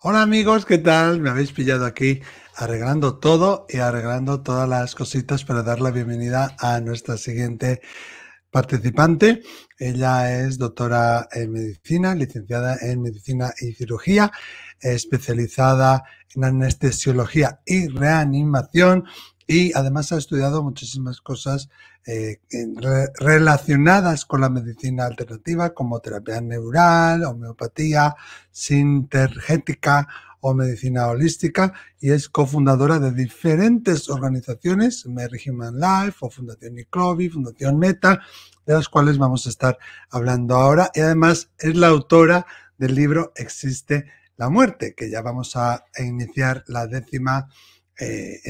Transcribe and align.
Hola 0.00 0.22
amigos, 0.22 0.64
¿qué 0.64 0.78
tal? 0.78 1.20
Me 1.20 1.28
habéis 1.28 1.50
pillado 1.50 1.84
aquí 1.84 2.20
arreglando 2.54 3.18
todo 3.18 3.66
y 3.68 3.78
arreglando 3.78 4.42
todas 4.42 4.68
las 4.68 4.94
cositas 4.94 5.44
para 5.44 5.64
dar 5.64 5.80
la 5.80 5.90
bienvenida 5.90 6.54
a 6.60 6.80
nuestra 6.80 7.16
siguiente 7.16 7.82
participante. 8.52 9.42
Ella 9.76 10.40
es 10.40 10.56
doctora 10.56 11.28
en 11.32 11.50
medicina, 11.50 12.14
licenciada 12.14 12.76
en 12.80 13.02
medicina 13.02 13.52
y 13.60 13.72
cirugía, 13.72 14.30
especializada 14.80 16.04
en 16.32 16.44
anestesiología 16.44 17.60
y 17.66 17.88
reanimación 17.88 19.04
y 19.48 19.72
además 19.74 20.12
ha 20.12 20.18
estudiado 20.18 20.62
muchísimas 20.62 21.20
cosas 21.20 21.70
eh, 22.10 22.40
relacionadas 23.20 24.24
con 24.24 24.40
la 24.40 24.48
medicina 24.48 25.04
alternativa 25.04 25.74
como 25.74 26.00
terapia 26.00 26.40
neural, 26.40 27.22
homeopatía, 27.24 28.16
sintergética 28.50 30.08
o 30.40 30.54
medicina 30.54 31.08
holística 31.08 31.74
y 32.00 32.12
es 32.12 32.30
cofundadora 32.30 32.98
de 32.98 33.12
diferentes 33.12 34.08
organizaciones, 34.08 35.04
Mary 35.04 35.38
Human 35.50 35.78
Life 35.78 36.16
o 36.20 36.30
Fundación 36.30 36.78
Iclovi, 36.78 37.28
Fundación 37.28 37.78
Meta, 37.78 38.22
de 38.64 38.72
las 38.72 38.88
cuales 38.88 39.18
vamos 39.18 39.46
a 39.46 39.50
estar 39.50 39.76
hablando 40.08 40.54
ahora 40.54 40.90
y 40.94 41.00
además 41.00 41.50
es 41.58 41.76
la 41.76 41.88
autora 41.88 42.46
del 42.78 42.94
libro 42.94 43.34
Existe 43.36 44.06
la 44.38 44.48
muerte, 44.48 44.94
que 44.96 45.10
ya 45.10 45.20
vamos 45.20 45.56
a 45.56 45.84
iniciar 45.98 46.64
la 46.68 46.86
décima 46.86 47.50
eh, 48.00 48.40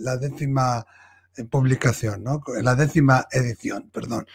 la 0.00 0.16
décima 0.16 0.84
eh, 1.36 1.44
publicación, 1.44 2.24
¿no? 2.24 2.42
la 2.62 2.74
décima 2.74 3.26
edición, 3.30 3.90
perdón. 3.92 4.26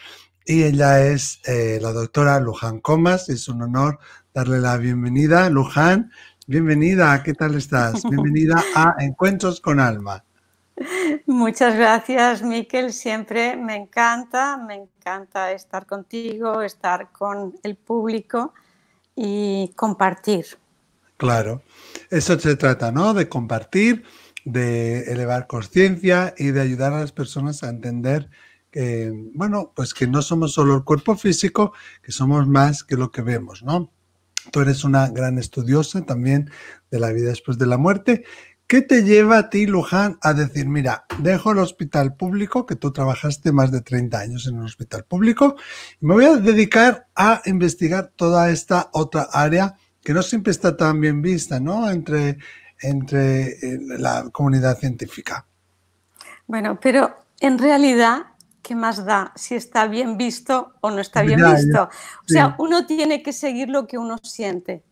Y 0.44 0.62
ella 0.62 1.06
es 1.06 1.40
eh, 1.44 1.78
la 1.80 1.92
doctora 1.92 2.40
Luján 2.40 2.80
Comas, 2.80 3.28
es 3.28 3.48
un 3.48 3.62
honor 3.62 3.98
darle 4.32 4.60
la 4.60 4.78
bienvenida. 4.78 5.50
Luján, 5.50 6.10
bienvenida, 6.46 7.22
¿qué 7.22 7.34
tal 7.34 7.54
estás? 7.54 8.02
Bienvenida 8.08 8.62
a 8.74 8.96
Encuentros 8.98 9.60
con 9.60 9.78
Alma. 9.78 10.24
Muchas 11.26 11.76
gracias, 11.76 12.42
Miquel. 12.42 12.92
Siempre 12.92 13.56
me 13.56 13.76
encanta, 13.76 14.56
me 14.56 14.74
encanta 14.74 15.52
estar 15.52 15.86
contigo, 15.86 16.62
estar 16.62 17.10
con 17.12 17.58
el 17.62 17.76
público 17.76 18.54
y 19.14 19.72
compartir. 19.74 20.46
Claro, 21.16 21.62
eso 22.10 22.38
se 22.38 22.54
trata, 22.56 22.92
¿no? 22.92 23.12
De 23.12 23.28
compartir, 23.28 24.04
de 24.48 25.12
elevar 25.12 25.46
conciencia 25.46 26.34
y 26.38 26.52
de 26.52 26.62
ayudar 26.62 26.94
a 26.94 27.00
las 27.00 27.12
personas 27.12 27.62
a 27.62 27.68
entender 27.68 28.30
que, 28.70 29.12
bueno, 29.34 29.72
pues 29.74 29.92
que 29.92 30.06
no 30.06 30.22
somos 30.22 30.54
solo 30.54 30.74
el 30.74 30.84
cuerpo 30.84 31.16
físico, 31.16 31.72
que 32.02 32.12
somos 32.12 32.48
más 32.48 32.82
que 32.82 32.96
lo 32.96 33.10
que 33.10 33.22
vemos, 33.22 33.62
¿no? 33.62 33.92
Tú 34.50 34.60
eres 34.60 34.84
una 34.84 35.08
gran 35.08 35.38
estudiosa 35.38 36.00
también 36.06 36.50
de 36.90 36.98
la 36.98 37.12
vida 37.12 37.28
después 37.28 37.58
de 37.58 37.66
la 37.66 37.76
muerte. 37.76 38.24
¿Qué 38.66 38.80
te 38.80 39.02
lleva 39.02 39.38
a 39.38 39.50
ti, 39.50 39.66
Luján, 39.66 40.18
a 40.22 40.32
decir, 40.32 40.66
mira, 40.66 41.04
dejo 41.18 41.52
el 41.52 41.58
hospital 41.58 42.16
público, 42.16 42.64
que 42.64 42.76
tú 42.76 42.90
trabajaste 42.90 43.52
más 43.52 43.70
de 43.70 43.82
30 43.82 44.18
años 44.18 44.46
en 44.46 44.56
un 44.56 44.64
hospital 44.64 45.04
público, 45.04 45.56
y 46.00 46.06
me 46.06 46.14
voy 46.14 46.24
a 46.24 46.36
dedicar 46.36 47.08
a 47.14 47.42
investigar 47.44 48.12
toda 48.16 48.50
esta 48.50 48.88
otra 48.92 49.28
área 49.32 49.76
que 50.02 50.14
no 50.14 50.22
siempre 50.22 50.52
está 50.52 50.76
tan 50.76 51.00
bien 51.00 51.20
vista, 51.20 51.60
¿no? 51.60 51.90
Entre, 51.90 52.38
entre 52.80 53.48
eh, 53.48 53.78
la 53.80 54.28
comunidad 54.30 54.78
científica. 54.78 55.44
Bueno, 56.46 56.78
pero 56.80 57.24
en 57.40 57.58
realidad, 57.58 58.26
¿qué 58.62 58.74
más 58.74 59.04
da 59.04 59.32
si 59.34 59.54
está 59.54 59.86
bien 59.86 60.16
visto 60.16 60.74
o 60.80 60.90
no 60.90 61.00
está 61.00 61.22
bien 61.22 61.40
visto? 61.54 61.84
O 61.84 62.28
sea, 62.28 62.54
uno 62.58 62.86
tiene 62.86 63.22
que 63.22 63.32
seguir 63.32 63.68
lo 63.68 63.86
que 63.86 63.98
uno 63.98 64.18
siente. 64.22 64.82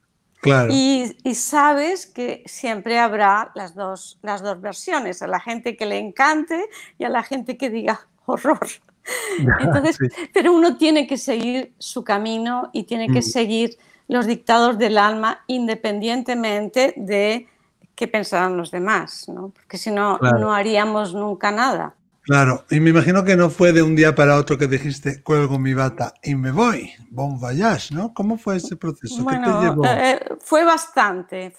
Claro. 0.41 0.69
Y, 0.71 1.17
y, 1.25 1.35
sabes 1.35 2.07
que 2.07 2.45
siempre 2.47 2.99
habrá 2.99 3.51
las 3.55 3.75
dos, 3.75 4.19
las 4.23 4.43
dos 4.43 4.61
versiones, 4.61 5.23
a 5.23 5.27
la 5.27 5.41
gente 5.41 5.77
que 5.77 5.87
le 5.87 5.99
encante 5.99 6.69
y 6.99 7.05
a 7.05 7.09
la 7.09 7.23
gente 7.23 7.57
que 7.57 7.71
diga 7.71 8.07
horror. 8.27 8.69
Entonces, 9.61 9.99
pero 10.33 10.53
uno 10.53 10.77
tiene 10.77 11.07
que 11.07 11.17
seguir 11.17 11.73
su 11.79 12.05
camino 12.05 12.71
y 12.73 12.85
tiene 12.85 13.09
que 13.09 13.21
mm. 13.21 13.23
seguir 13.23 13.79
los 14.09 14.27
dictados 14.27 14.79
del 14.79 14.99
alma 14.99 15.43
independientemente 15.47 16.95
de 16.97 17.49
qué 17.97 18.07
pensarán 18.07 18.57
los 18.57 18.71
demás, 18.71 19.29
¿no? 19.29 19.49
porque 19.49 19.79
si 19.79 19.91
no, 19.91 20.19
no 20.19 20.53
haríamos 20.53 21.15
nunca 21.15 21.51
nada. 21.51 21.95
Claro, 22.23 22.65
y 22.71 22.81
me 22.81 22.91
imagino 22.91 23.25
que 23.25 23.37
no 23.37 23.51
fue 23.51 23.73
de 23.73 23.83
un 23.83 23.95
día 23.97 24.15
para 24.15 24.37
otro 24.37 24.59
que 24.59 24.67
dijiste, 24.67 25.23
cuelgo 25.23 25.59
mi 25.59 25.75
bata 25.75 26.15
y 26.23 26.35
me 26.35 26.51
voy, 26.51 26.93
bon 27.11 27.39
voyage, 27.39 27.95
¿no? 27.95 28.13
¿Cómo 28.13 28.37
fue 28.37 28.57
ese 28.57 28.77
proceso? 28.77 29.23
Bueno, 29.23 29.85
eh, 29.85 30.21
fue 30.41 30.65
bastante. 30.65 31.55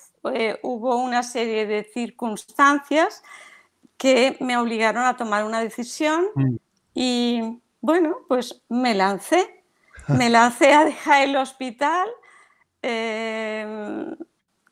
hubo 0.64 0.98
una 0.98 1.24
serie 1.24 1.66
de 1.66 1.86
circunstancias 1.86 3.24
que 3.98 4.38
me 4.42 4.58
obligaron 4.58 5.06
a 5.06 5.16
tomar 5.16 5.46
una 5.46 5.62
decisión 5.62 6.26
mm. 6.36 6.56
y, 6.94 7.62
bueno, 7.82 8.18
pues 8.28 8.62
me 8.70 8.94
lancé. 8.94 9.64
Me 10.10 10.30
lancé 10.30 10.74
a 10.74 10.84
dejar 10.84 11.30
el 11.30 11.38
hospital 11.38 12.08
Em, 12.82 14.16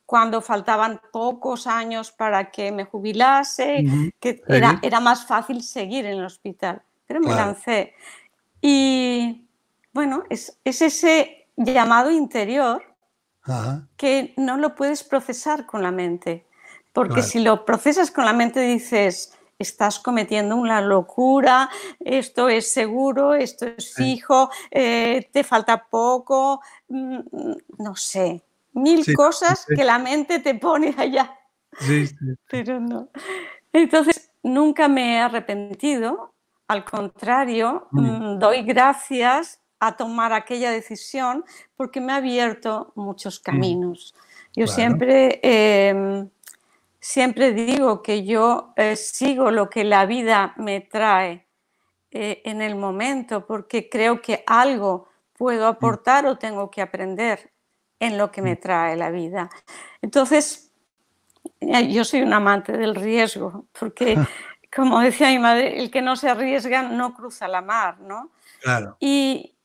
cuando 0.06 0.42
faltaban 0.42 1.02
pocos 1.12 1.68
años 1.68 2.12
para 2.12 2.52
que 2.52 2.72
me 2.72 2.86
jubilase, 2.86 4.14
que 4.20 4.44
era, 4.48 4.80
era, 4.82 5.00
más 5.00 5.26
fácil 5.26 5.64
seguir 5.64 6.06
en 6.06 6.20
el 6.20 6.26
hospital, 6.26 6.82
pero 7.08 7.20
me 7.20 7.34
lancé. 7.34 7.94
Y 8.62 9.48
bueno, 9.94 10.24
es, 10.30 10.60
es 10.64 10.82
ese 10.82 11.48
llamado 11.58 12.12
interior 12.12 12.84
que 13.98 14.34
no 14.38 14.58
lo 14.58 14.76
puedes 14.76 15.04
procesar 15.04 15.66
con 15.66 15.84
la 15.84 15.92
mente, 15.92 16.46
porque 16.94 17.22
si 17.22 17.40
lo 17.40 17.66
procesas 17.66 18.10
con 18.10 18.26
la 18.26 18.34
mente 18.34 18.60
dices, 18.60 19.38
estás 19.60 20.00
cometiendo 20.00 20.56
una 20.56 20.82
locura, 20.82 21.70
esto 22.00 22.50
es 22.50 22.72
seguro, 22.72 23.34
esto 23.34 23.66
es 23.66 23.94
fijo, 23.94 24.50
eh, 24.72 25.30
te 25.32 25.44
falta 25.44 25.86
poco, 25.86 26.62
mm, 26.90 27.20
no 27.78 27.96
sé, 27.96 28.45
mil 28.76 29.04
cosas 29.16 29.66
que 29.66 29.84
la 29.84 29.98
mente 29.98 30.40
te 30.40 30.56
pone 30.56 30.94
allá. 30.98 31.36
Sí, 31.80 32.10
Pero 32.50 32.80
no. 32.80 33.10
Entonces, 33.74 34.32
nunca 34.44 34.88
me 34.88 35.16
he 35.16 35.20
arrepentido, 35.20 36.34
al 36.68 36.86
contrario, 36.86 37.88
mm, 37.92 38.38
doy 38.40 38.62
gracias 38.64 39.60
a 39.80 39.98
tomar 39.98 40.32
aquella 40.32 40.72
decisión 40.72 41.44
porque 41.76 42.00
me 42.00 42.14
ha 42.14 42.18
abierto 42.18 42.94
muchos 42.96 43.40
caminos. 43.40 44.16
Yo 44.54 44.68
siempre 44.68 45.40
em, 45.44 46.30
Siempre 47.06 47.52
digo 47.54 48.02
que 48.02 48.26
yo 48.26 48.74
eh, 48.76 48.96
sigo 48.96 49.52
lo 49.52 49.70
que 49.70 49.84
la 49.84 50.08
vida 50.08 50.56
me 50.58 50.82
trae 50.82 51.46
eh, 52.10 52.42
en 52.46 52.64
el 52.64 52.76
momento 52.76 53.46
porque 53.46 53.90
creo 53.90 54.24
que 54.24 54.44
algo 54.48 55.08
puedo 55.38 55.68
mm. 55.68 55.76
aportar 55.76 56.26
o 56.26 56.40
tengo 56.40 56.72
que 56.72 56.82
aprender 56.82 57.52
en 58.00 58.18
lo 58.18 58.32
que 58.32 58.42
me 58.42 58.54
mm. 58.54 58.60
trae 58.60 58.96
la 58.96 59.10
vida. 59.12 59.50
Entonces, 60.02 60.72
eh, 61.60 61.92
yo 61.92 62.04
soy 62.06 62.22
un 62.22 62.34
amante 62.34 62.74
del 62.74 62.96
riesgo 62.96 63.66
porque, 63.78 64.18
como 64.76 65.00
decía 65.00 65.30
mi 65.30 65.40
madre, 65.40 65.80
el 65.80 65.92
que 65.92 66.02
no 66.02 66.16
se 66.16 66.30
arriesga 66.30 66.84
no 66.84 67.14
cruza 67.14 67.48
la 67.48 67.62
mar, 67.62 68.00
¿no? 68.00 68.32
Claro. 68.62 68.98
Y, 69.00 69.56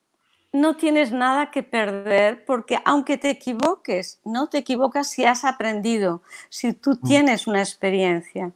no 0.53 0.77
tienes 0.77 1.13
nada 1.13 1.51
que 1.51 1.63
perder 1.63 2.45
porque 2.45 2.79
aunque 2.85 3.17
te 3.19 3.31
equivoques, 3.31 4.21
no 4.25 4.49
te 4.49 4.59
equivocas 4.59 5.09
si 5.09 5.25
has 5.25 5.45
aprendido, 5.45 6.23
si 6.49 6.73
tú 6.73 6.93
mm. 6.93 7.07
tienes 7.07 7.47
una 7.47 7.61
experiencia, 7.61 8.51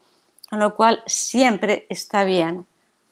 con 0.50 0.58
lo 0.58 0.74
cual 0.74 1.02
siempre 1.06 1.86
está 1.88 2.24
bien. 2.24 2.66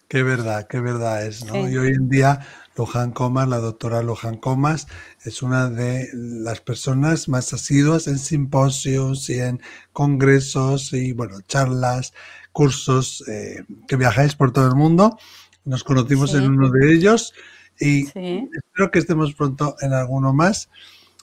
Qué 0.08 0.22
verdad, 0.22 0.66
qué 0.66 0.80
verdad 0.80 1.24
es, 1.24 1.44
¿no? 1.44 1.68
Y 1.68 1.76
hoy 1.76 1.94
en 1.94 2.08
día 2.08 2.40
Lohan 2.76 3.12
Comas, 3.12 3.48
la 3.48 3.58
doctora 3.58 4.02
Lohan 4.02 4.36
Comas, 4.36 4.86
es 5.24 5.42
una 5.42 5.68
de 5.68 6.08
las 6.12 6.60
personas 6.60 7.28
más 7.28 7.52
asiduas 7.52 8.06
en 8.06 8.18
simposios 8.18 9.28
y 9.30 9.40
en 9.40 9.60
congresos 9.92 10.92
y, 10.92 11.12
bueno, 11.12 11.40
charlas, 11.42 12.12
cursos, 12.52 13.24
eh, 13.28 13.64
que 13.86 13.96
viajáis 13.96 14.34
por 14.34 14.52
todo 14.52 14.68
el 14.68 14.74
mundo. 14.74 15.18
Nos 15.64 15.84
conocimos 15.84 16.34
en 16.34 16.50
uno 16.50 16.70
de 16.70 16.92
ellos 16.92 17.34
y 17.78 18.06
espero 18.06 18.90
que 18.90 18.98
estemos 18.98 19.34
pronto 19.34 19.76
en 19.80 19.92
alguno 19.92 20.32
más. 20.32 20.70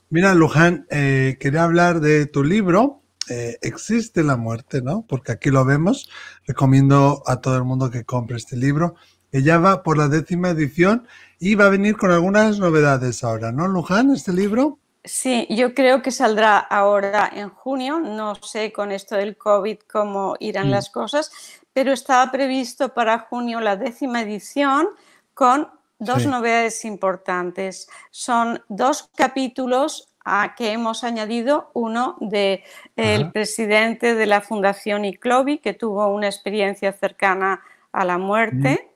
Mira, 0.08 0.34
Luján, 0.34 0.86
eh, 0.90 1.36
quería 1.38 1.64
hablar 1.64 2.00
de 2.00 2.26
tu 2.26 2.42
libro, 2.42 3.00
eh, 3.28 3.58
Existe 3.62 4.24
la 4.24 4.36
muerte, 4.36 4.82
¿no? 4.82 5.06
Porque 5.08 5.30
aquí 5.30 5.50
lo 5.50 5.64
vemos. 5.64 6.10
Recomiendo 6.46 7.22
a 7.26 7.40
todo 7.40 7.56
el 7.56 7.62
mundo 7.62 7.90
que 7.90 8.04
compre 8.04 8.36
este 8.36 8.56
libro, 8.56 8.96
que 9.30 9.42
ya 9.42 9.58
va 9.58 9.82
por 9.82 9.96
la 9.96 10.08
décima 10.08 10.50
edición 10.50 11.06
y 11.38 11.54
va 11.54 11.66
a 11.66 11.70
venir 11.70 11.96
con 11.96 12.10
algunas 12.10 12.58
novedades 12.58 13.24
ahora, 13.24 13.52
¿no, 13.52 13.68
Luján, 13.68 14.10
este 14.10 14.32
libro? 14.32 14.78
Sí, 15.04 15.46
yo 15.48 15.74
creo 15.74 16.02
que 16.02 16.10
saldrá 16.10 16.58
ahora 16.58 17.30
en 17.34 17.48
junio. 17.48 18.00
No 18.00 18.34
sé 18.34 18.72
con 18.72 18.92
esto 18.92 19.16
del 19.16 19.36
COVID 19.36 19.78
cómo 19.90 20.36
irán 20.40 20.68
mm. 20.68 20.70
las 20.70 20.90
cosas, 20.90 21.32
pero 21.72 21.92
estaba 21.92 22.30
previsto 22.30 22.92
para 22.92 23.20
junio 23.20 23.60
la 23.60 23.76
décima 23.76 24.20
edición 24.20 24.88
con 25.32 25.68
Dos 26.00 26.24
novedades 26.24 26.86
importantes. 26.86 27.86
Son 28.10 28.62
dos 28.70 29.10
capítulos 29.14 30.08
a 30.24 30.54
que 30.54 30.72
hemos 30.72 31.04
añadido 31.04 31.70
uno 31.74 32.16
del 32.20 32.62
el 32.96 33.30
presidente 33.30 34.14
de 34.14 34.24
la 34.24 34.40
Fundación 34.40 35.04
ICLOVI, 35.04 35.58
que 35.58 35.74
tuvo 35.74 36.08
una 36.08 36.26
experiencia 36.26 36.94
cercana 36.94 37.60
a 37.92 38.06
la 38.06 38.16
muerte, 38.16 38.89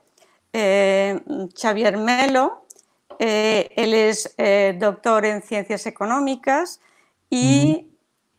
eh, 0.54 1.20
Xavier 1.54 1.98
Melo. 1.98 2.64
Eh, 3.18 3.70
él 3.76 3.92
es 3.92 4.34
eh, 4.38 4.76
doctor 4.78 5.26
en 5.26 5.42
ciencias 5.42 5.86
económicas 5.86 6.80
y 7.28 7.88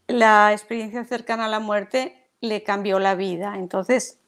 la 0.07 0.51
experiencia 0.51 1.03
cercana 1.05 1.45
a 1.45 1.49
la 1.49 1.59
muerte 1.59 2.25
le 2.41 2.63
cambió 2.63 2.99
la 2.99 3.15
vida. 3.15 3.55
Entonces, 3.57 4.19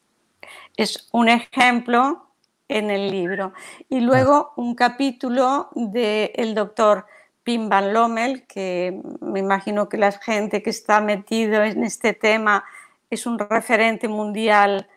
es 0.75 1.07
un 1.12 1.30
ejemplo 1.30 2.28
en 2.68 2.92
el 2.92 3.10
libro. 3.10 3.54
Y 3.89 4.01
luego 4.01 4.54
un 4.57 4.75
capítulo 4.75 5.69
del 5.74 6.54
doctor 6.54 7.06
Pim 7.44 7.69
Van 7.69 7.94
Lommel, 7.94 8.45
que 8.48 9.01
me 9.22 9.39
imagino 9.39 9.88
que 9.88 9.98
la 9.98 10.12
gente 10.12 10.62
que 10.62 10.69
está 10.69 11.00
metido 11.00 11.63
en 11.63 11.86
este 11.86 12.13
tema 12.13 12.66
es 13.10 13.25
un 13.25 13.39
referente 13.39 14.10
mundial 14.10 14.89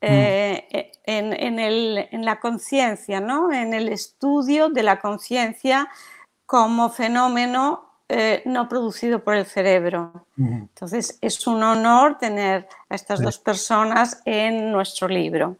eh, 0.00 0.92
mm. 1.06 2.12
en, 2.12 2.24
la 2.24 2.40
conciencia, 2.40 3.20
¿no? 3.20 3.52
en 3.52 3.74
el 3.74 3.88
estudio 3.88 4.68
de 4.68 4.82
la 4.82 5.00
conciencia 5.00 5.88
como 6.46 6.90
fenómeno 6.90 7.88
eh, 8.08 8.42
no 8.46 8.68
producido 8.68 9.22
por 9.22 9.34
el 9.34 9.44
cerebro. 9.44 10.26
Entonces, 10.38 11.18
es 11.20 11.46
un 11.46 11.62
honor 11.62 12.16
tener 12.18 12.66
a 12.88 12.94
estas 12.94 13.20
dos 13.20 13.38
personas 13.38 14.22
en 14.24 14.72
nuestro 14.72 15.08
libro. 15.08 15.58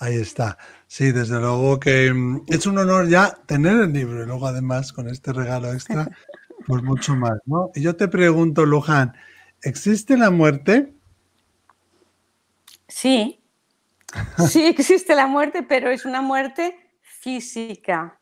Ahí 0.00 0.16
está. 0.16 0.58
Sí, 0.88 1.12
desde 1.12 1.38
luego 1.38 1.78
que 1.78 2.12
mm, 2.12 2.46
es 2.48 2.66
un 2.66 2.78
honor 2.78 3.08
ya 3.08 3.38
tener 3.46 3.76
el 3.76 3.92
libro 3.92 4.24
y 4.24 4.26
luego 4.26 4.48
además 4.48 4.92
con 4.92 5.08
este 5.08 5.32
regalo 5.32 5.72
extra, 5.72 6.10
pues 6.66 6.82
mucho 6.82 7.14
más, 7.14 7.38
¿no? 7.46 7.70
Y 7.76 7.82
yo 7.82 7.94
te 7.94 8.08
pregunto, 8.08 8.66
Luján, 8.66 9.14
¿existe 9.62 10.16
la 10.16 10.30
muerte? 10.30 10.92
Sí, 12.88 13.41
sí 14.48 14.64
existe 14.66 15.14
la 15.14 15.26
muerte, 15.26 15.62
pero 15.62 15.90
es 15.90 16.04
una 16.04 16.20
muerte 16.20 16.76
física. 17.00 18.18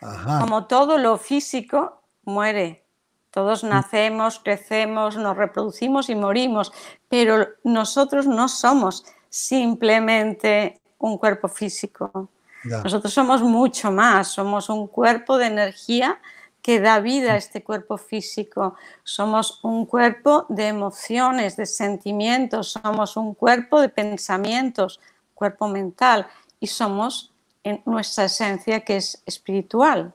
Como 0.00 0.66
todo 0.66 0.96
lo 0.96 1.18
físico 1.18 2.02
muere. 2.22 2.86
Todos 3.30 3.62
mm. 3.62 3.68
nacemos, 3.68 4.38
crecemos, 4.38 5.16
nos 5.16 5.36
reproducimos 5.36 6.08
y 6.08 6.14
morimos, 6.14 6.72
pero 7.08 7.46
nosotros 7.64 8.26
no 8.26 8.48
somos 8.48 9.04
simplemente 9.28 10.80
un 10.98 11.18
cuerpo 11.18 11.48
físico. 11.48 12.30
Nosotros 12.64 13.14
somos 13.14 13.40
mucho 13.42 13.90
más, 13.90 14.28
somos 14.28 14.68
un 14.68 14.86
cuerpo 14.86 15.38
de 15.38 15.46
energía 15.46 16.20
que 16.60 16.78
da 16.78 17.00
vida 17.00 17.32
a 17.32 17.36
este 17.36 17.62
cuerpo 17.62 17.96
físico. 17.96 18.74
Somos 19.02 19.60
un 19.64 19.86
cuerpo 19.86 20.44
de 20.50 20.68
emociones, 20.68 21.56
de 21.56 21.64
sentimientos, 21.64 22.72
somos 22.72 23.16
un 23.16 23.34
cuerpo 23.34 23.80
de 23.80 23.88
pensamientos, 23.88 25.00
cuerpo 25.40 25.68
mental 25.68 26.26
y 26.60 26.66
somos 26.66 27.32
en 27.64 27.82
nuestra 27.86 28.26
esencia 28.26 28.80
que 28.80 28.98
es 28.98 29.22
espiritual. 29.24 30.14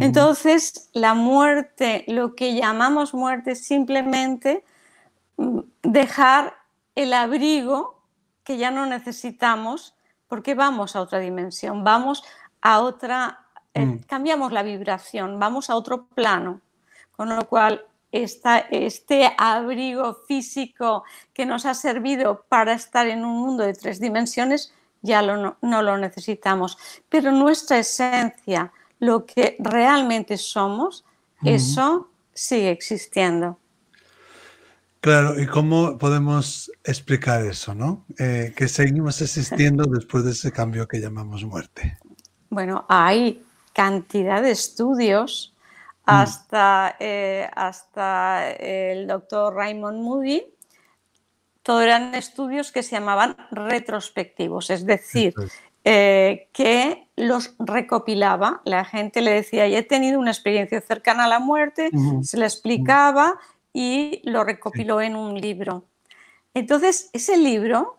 Entonces, 0.00 0.88
la 0.94 1.12
muerte, 1.12 2.04
lo 2.08 2.34
que 2.34 2.54
llamamos 2.54 3.12
muerte 3.12 3.52
es 3.52 3.66
simplemente 3.66 4.64
mm, 5.36 5.60
dejar 5.82 6.54
el 6.94 7.12
abrigo 7.12 8.02
que 8.42 8.56
ya 8.56 8.70
no 8.70 8.86
necesitamos 8.86 9.94
porque 10.28 10.54
vamos 10.54 10.96
a 10.96 11.02
otra 11.02 11.18
dimensión, 11.18 11.84
vamos 11.84 12.24
a 12.62 12.80
otra, 12.80 13.46
eh, 13.74 13.84
mm. 13.84 13.98
cambiamos 14.06 14.50
la 14.52 14.62
vibración, 14.62 15.38
vamos 15.38 15.68
a 15.68 15.76
otro 15.76 16.06
plano, 16.06 16.62
con 17.12 17.28
lo 17.28 17.46
cual 17.46 17.84
este 18.22 19.32
abrigo 19.36 20.14
físico 20.28 21.04
que 21.32 21.46
nos 21.46 21.66
ha 21.66 21.74
servido 21.74 22.44
para 22.48 22.74
estar 22.74 23.06
en 23.06 23.24
un 23.24 23.40
mundo 23.40 23.64
de 23.64 23.74
tres 23.74 24.00
dimensiones 24.00 24.72
ya 25.04 25.20
no, 25.22 25.82
lo 25.82 25.98
necesitamos. 25.98 26.78
Pero 27.08 27.30
nuestra 27.30 27.78
esencia, 27.78 28.72
lo 29.00 29.26
que 29.26 29.56
realmente 29.58 30.38
somos, 30.38 31.04
eso 31.44 32.08
sigue 32.32 32.70
existiendo. 32.70 33.58
Claro, 35.00 35.38
¿y 35.38 35.46
cómo 35.46 35.98
podemos 35.98 36.72
explicar 36.82 37.44
eso, 37.44 37.74
no? 37.74 38.06
Eh, 38.18 38.54
que 38.56 38.66
seguimos 38.66 39.20
existiendo 39.20 39.84
después 39.90 40.24
de 40.24 40.30
ese 40.30 40.50
cambio 40.50 40.88
que 40.88 40.98
llamamos 40.98 41.44
muerte. 41.44 41.98
Bueno, 42.48 42.86
hay 42.88 43.44
cantidad 43.74 44.40
de 44.40 44.52
estudios. 44.52 45.53
Hasta, 46.06 46.96
eh, 47.00 47.48
hasta 47.54 48.50
el 48.50 49.06
doctor 49.06 49.54
Raymond 49.54 50.02
Moody, 50.02 50.44
todo 51.62 51.80
eran 51.80 52.14
estudios 52.14 52.72
que 52.72 52.82
se 52.82 52.92
llamaban 52.92 53.36
retrospectivos, 53.50 54.68
es 54.68 54.84
decir, 54.84 55.34
eh, 55.82 56.48
que 56.52 57.08
los 57.16 57.54
recopilaba. 57.58 58.60
La 58.64 58.84
gente 58.84 59.22
le 59.22 59.30
decía, 59.32 59.66
he 59.66 59.82
tenido 59.82 60.20
una 60.20 60.30
experiencia 60.30 60.80
cercana 60.82 61.24
a 61.24 61.28
la 61.28 61.38
muerte, 61.38 61.90
se 62.22 62.36
le 62.36 62.44
explicaba 62.44 63.38
y 63.72 64.20
lo 64.24 64.44
recopiló 64.44 65.00
en 65.00 65.16
un 65.16 65.40
libro. 65.40 65.84
Entonces, 66.52 67.10
ese 67.12 67.36
libro 67.36 67.98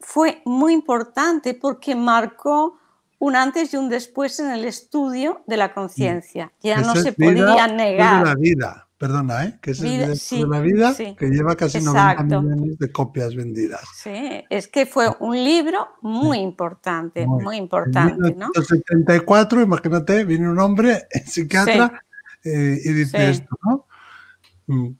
fue 0.00 0.42
muy 0.44 0.72
importante 0.72 1.54
porque 1.54 1.94
marcó 1.94 2.78
un 3.18 3.36
antes 3.36 3.72
y 3.74 3.76
un 3.76 3.88
después 3.88 4.38
en 4.40 4.50
el 4.50 4.64
estudio 4.64 5.42
de 5.46 5.56
la 5.56 5.74
conciencia. 5.74 6.52
Ya 6.62 6.80
no 6.80 6.94
se 6.94 7.12
podía 7.12 7.66
negar. 7.66 8.26
la 8.26 8.34
vida, 8.34 8.88
perdona, 8.96 9.44
¿eh? 9.44 9.58
que 9.60 9.72
es 9.72 9.80
el 9.80 9.98
de 9.98 10.46
la 10.46 10.60
vida 10.60 10.94
que 10.96 11.26
lleva 11.26 11.56
casi 11.56 11.80
90 11.80 12.22
millones 12.24 12.78
de 12.78 12.92
copias 12.92 13.34
vendidas. 13.34 13.82
Sí, 13.94 14.44
es 14.48 14.68
que 14.68 14.86
fue 14.86 15.08
un 15.20 15.36
libro 15.36 15.88
muy 16.02 16.38
importante, 16.38 17.26
muy, 17.26 17.56
importante. 17.56 18.14
En 18.14 18.38
1974, 18.38 19.62
imagínate, 19.62 20.24
viene 20.24 20.48
un 20.48 20.58
hombre, 20.58 21.06
psiquiatra, 21.26 22.02
eh, 22.44 22.78
y 22.84 22.92
dice 22.92 23.30
esto, 23.30 23.58
¿no? 23.64 23.86
Mm. 24.66 24.94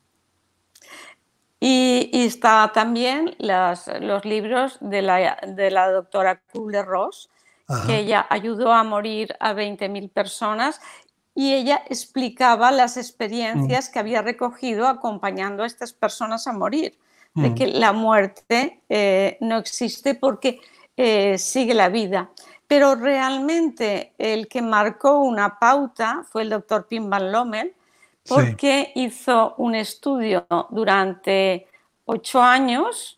Y, 1.61 2.11
está 2.13 2.71
también 2.73 3.35
los 3.39 4.25
libros 4.25 4.79
de 4.81 5.03
la, 5.03 5.91
doctora 5.91 6.41
Kubler-Ross, 6.53 7.31
que 7.87 7.99
ella 7.99 8.27
ayudó 8.31 8.73
a 8.73 8.83
morir 8.83 9.37
a 9.41 9.53
20.000 9.53 10.11
personas 10.11 10.81
y 11.35 11.55
ella 11.55 11.83
explicaba 11.87 12.71
las 12.73 12.97
experiencias 12.97 13.89
mm. 13.89 13.93
que 13.93 13.99
había 13.99 14.23
recogido 14.23 14.89
acompañando 14.89 15.63
a 15.63 15.67
estas 15.67 15.93
personas 15.93 16.47
a 16.47 16.53
morir, 16.53 16.99
de 17.35 17.51
mm. 17.51 17.55
que 17.55 17.67
la 17.69 17.93
muerte 17.93 18.83
eh, 18.89 19.37
no 19.41 19.59
existe 19.59 20.15
porque 20.15 20.61
eh, 20.97 21.39
sigue 21.39 21.75
la 21.75 21.91
vida. 21.91 22.31
Pero 22.67 22.97
realmente 22.97 24.15
el 24.19 24.49
que 24.49 24.63
marcó 24.63 25.21
una 25.21 25.59
pauta 25.59 26.25
fue 26.29 26.43
el 26.43 26.51
doctor 26.51 26.87
Pim 26.87 27.09
Van 27.09 27.31
Lommel, 27.31 27.75
porque 28.27 28.93
hizo 28.95 29.55
un 29.59 29.75
estudio 29.75 30.47
durante 30.71 31.67
ocho 32.05 32.43
años 32.43 33.18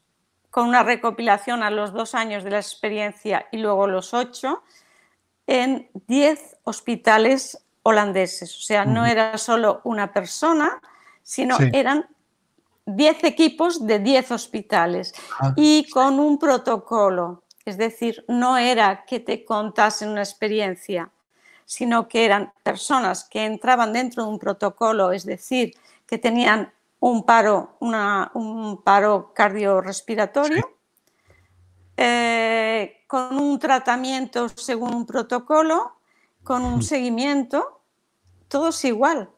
con 0.50 0.66
una 0.66 0.82
recopilación 0.82 1.62
a 1.62 1.70
los 1.70 1.92
dos 1.92 2.14
años 2.14 2.44
de 2.44 2.50
la 2.50 2.58
experiencia 2.58 3.46
y 3.52 3.58
luego 3.58 3.86
los 3.86 4.14
ocho 4.14 4.62
en 5.46 5.88
diez 6.06 6.56
hospitales 6.64 7.58
holandeses. 7.82 8.56
O 8.56 8.60
sea, 8.60 8.84
no 8.84 9.06
era 9.06 9.36
solo 9.38 9.80
una 9.84 10.12
persona, 10.12 10.80
sino 11.22 11.56
eran 11.72 12.06
diez 12.84 13.22
equipos 13.24 13.86
de 13.86 13.98
diez 13.98 14.30
hospitales 14.30 15.14
ah. 15.40 15.52
y 15.56 15.88
con 15.90 16.18
un 16.18 16.38
protocolo. 16.38 17.42
Es 17.64 17.78
decir, 17.78 18.24
no 18.28 18.58
era 18.58 19.04
que 19.04 19.20
te 19.20 19.44
contasen 19.44 20.10
una 20.10 20.22
experiencia, 20.22 21.10
sino 21.64 22.08
que 22.08 22.24
eran 22.24 22.52
personas 22.62 23.24
que 23.24 23.44
entraban 23.44 23.92
dentro 23.92 24.24
de 24.24 24.30
un 24.30 24.38
protocolo, 24.38 25.12
es 25.12 25.24
decir, 25.24 25.74
que 26.06 26.18
tenían 26.18 26.72
un 27.00 27.24
paro, 27.24 27.76
un 27.80 28.82
paro 28.84 29.32
cardiorrespiratorio, 29.34 30.70
eh, 31.96 33.04
con 33.06 33.38
un 33.38 33.58
tratamiento 33.58 34.48
según 34.50 34.94
un 34.94 35.06
protocolo, 35.06 35.96
con 36.42 36.64
un 36.64 36.82
seguimiento, 36.82 37.82
todos 38.48 38.84
igual. 38.84 39.30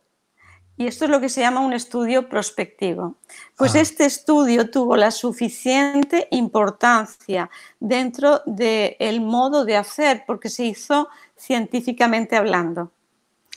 Y 0.77 0.87
esto 0.87 1.05
es 1.05 1.11
lo 1.11 1.21
que 1.21 1.29
se 1.29 1.41
llama 1.41 1.61
un 1.61 1.73
estudio 1.73 2.29
prospectivo. 2.29 3.17
Pues 3.57 3.75
ah. 3.75 3.81
este 3.81 4.05
estudio 4.05 4.71
tuvo 4.71 4.97
la 4.97 5.11
suficiente 5.11 6.29
importancia 6.31 7.51
dentro 7.79 8.43
del 8.47 9.21
modo 9.21 9.65
de 9.65 9.77
hacer, 9.77 10.25
porque 10.27 10.49
se 10.49 10.65
hizo 10.65 11.09
científicamente 11.37 12.37
hablando. 12.37 12.91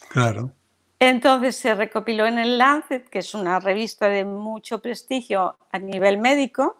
Claro. 0.10 0.52
Entonces 1.08 1.56
se 1.56 1.76
recopiló 1.76 2.26
en 2.26 2.40
el 2.40 2.58
Lancet, 2.58 3.08
que 3.10 3.20
es 3.20 3.36
una 3.36 3.60
revista 3.60 4.08
de 4.08 4.26
mucho 4.26 4.82
prestigio 4.82 5.56
a 5.72 5.78
nivel 5.78 6.18
médico, 6.18 6.78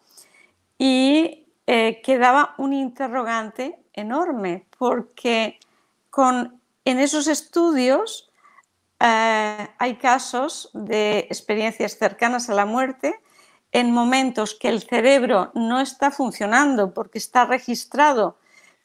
y 0.80 1.46
eh, 1.68 2.02
quedaba 2.04 2.56
un 2.58 2.74
interrogante 2.74 3.78
enorme, 3.94 4.66
porque 4.80 5.60
en 6.86 7.00
esos 7.00 7.28
estudios 7.28 8.32
eh, 9.00 9.68
hay 9.78 9.96
casos 9.98 10.72
de 10.74 11.20
experiencias 11.20 11.96
cercanas 11.98 12.50
a 12.50 12.56
la 12.56 12.66
muerte 12.66 13.20
en 13.72 13.92
momentos 13.92 14.56
que 14.56 14.70
el 14.70 14.82
cerebro 14.82 15.52
no 15.54 15.80
está 15.80 16.10
funcionando 16.10 16.96
porque 16.96 17.20
está 17.20 17.46
registrado 17.46 18.40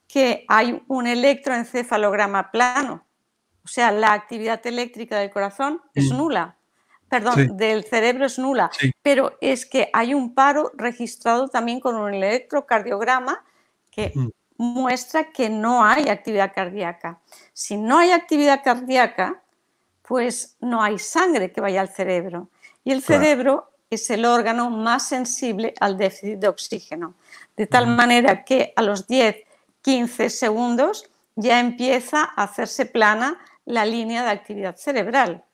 que 0.07 0.45
hay 0.49 0.83
un 0.87 1.07
electroencefalograma 1.07 2.51
plano, 2.51 3.07
o 3.65 3.69
sea, 3.69 3.93
la 3.93 4.13
actividad 4.13 4.65
eléctrica 4.67 5.19
del 5.19 5.31
corazón 5.31 5.81
es 5.95 6.11
mm. 6.11 6.17
nula, 6.17 6.57
perdón, 7.09 7.57
del 7.57 7.85
cerebro 7.85 8.27
es 8.27 8.39
nula, 8.39 8.71
pero 9.03 9.37
es 9.41 9.67
que 9.67 9.91
hay 9.93 10.15
un 10.15 10.35
paro 10.35 10.73
registrado 10.77 11.49
también 11.49 11.81
con 11.81 11.97
un 11.97 12.15
electrocardiograma 12.15 13.45
que 13.91 14.13
mm. 14.15 14.29
muestra 14.57 15.31
que 15.33 15.51
no 15.51 15.85
hay 15.85 16.09
actividad 16.09 16.53
cardíaca. 16.55 17.21
Si 17.53 17.77
no 17.77 17.99
hay 17.99 18.13
actividad 18.13 18.63
cardíaca, 18.63 19.43
pues 20.03 20.57
no 20.61 20.83
hay 20.83 20.99
sangre 20.99 21.53
que 21.53 21.61
vaya 21.61 21.81
al 21.81 21.89
cerebro. 21.89 22.49
Y 22.85 22.93
el 22.93 23.03
cerebro 23.03 23.71
es 23.91 24.09
el 24.11 24.25
órgano 24.25 24.71
más 24.71 25.07
sensible 25.09 25.75
al 25.81 25.97
déficit 25.99 26.39
de 26.39 26.49
oxígeno. 26.49 27.15
De 27.57 27.67
tal 27.67 27.87
manera 27.89 28.45
que 28.45 28.73
a 28.77 28.83
los 28.83 29.07
10, 29.07 29.37
15 29.83 30.31
segundos 30.31 31.11
ya 31.37 31.61
empieza 31.61 32.23
a 32.37 32.45
hacerse 32.45 32.87
plana 32.87 33.39
la 33.71 33.85
línea 33.85 34.23
de 34.25 34.31
actividad 34.31 34.77
cerebral. 34.77 35.45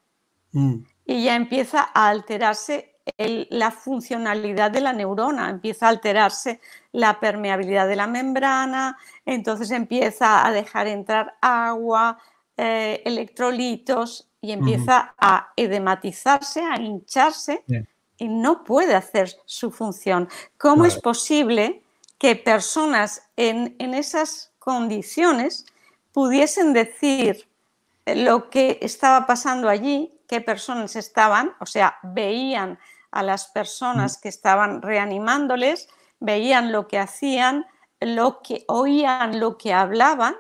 Mm. 0.53 0.79
Y 1.05 1.25
ya 1.25 1.37
empieza 1.37 1.91
a 1.95 2.09
alterarse 2.09 2.93
la 3.17 3.71
funcionalidad 3.71 4.71
de 4.73 4.81
la 4.81 4.93
neurona, 4.93 5.49
empieza 5.49 5.87
a 5.87 5.91
alterarse 5.91 6.61
la 6.91 7.21
permeabilidad 7.21 7.87
de 7.87 7.95
la 7.95 8.09
membrana, 8.09 8.99
entonces 9.25 9.71
empieza 9.71 10.45
a 10.45 10.51
dejar 10.51 10.89
entrar 10.89 11.37
agua, 11.41 12.19
eh, 12.57 13.03
electrolitos, 13.05 14.29
y 14.47 14.53
empieza 14.53 15.15
a 15.19 15.53
edematizarse, 15.57 16.63
a 16.63 16.81
hincharse 16.81 17.65
y 18.17 18.29
no 18.29 18.63
puede 18.63 18.95
hacer 18.95 19.35
su 19.45 19.73
función. 19.73 20.29
¿Cómo 20.57 20.85
es 20.85 21.01
posible 21.01 21.83
que 22.19 22.37
personas 22.37 23.23
en, 23.37 23.75
esas 23.79 24.53
condiciones 24.61 25.67
pudiesen 26.13 26.73
decir 26.73 27.49
lo 28.07 28.51
que 28.51 28.79
estaba 28.83 29.27
pasando 29.27 29.69
allí, 29.69 30.21
qué 30.29 30.41
personas 30.41 30.97
estaban, 30.97 31.55
o 31.61 31.67
sea, 31.67 31.97
veían 32.03 32.79
a 33.11 33.23
las 33.23 33.49
personas 33.49 34.19
que 34.19 34.29
estaban 34.29 34.83
reanimándoles, 34.83 35.89
veían 36.21 36.73
lo 36.73 36.87
que 36.87 36.99
hacían, 36.99 37.67
lo 38.01 38.43
que 38.43 38.65
oían, 38.69 39.41
lo 39.41 39.59
que 39.59 39.73
hablaban 39.73 40.37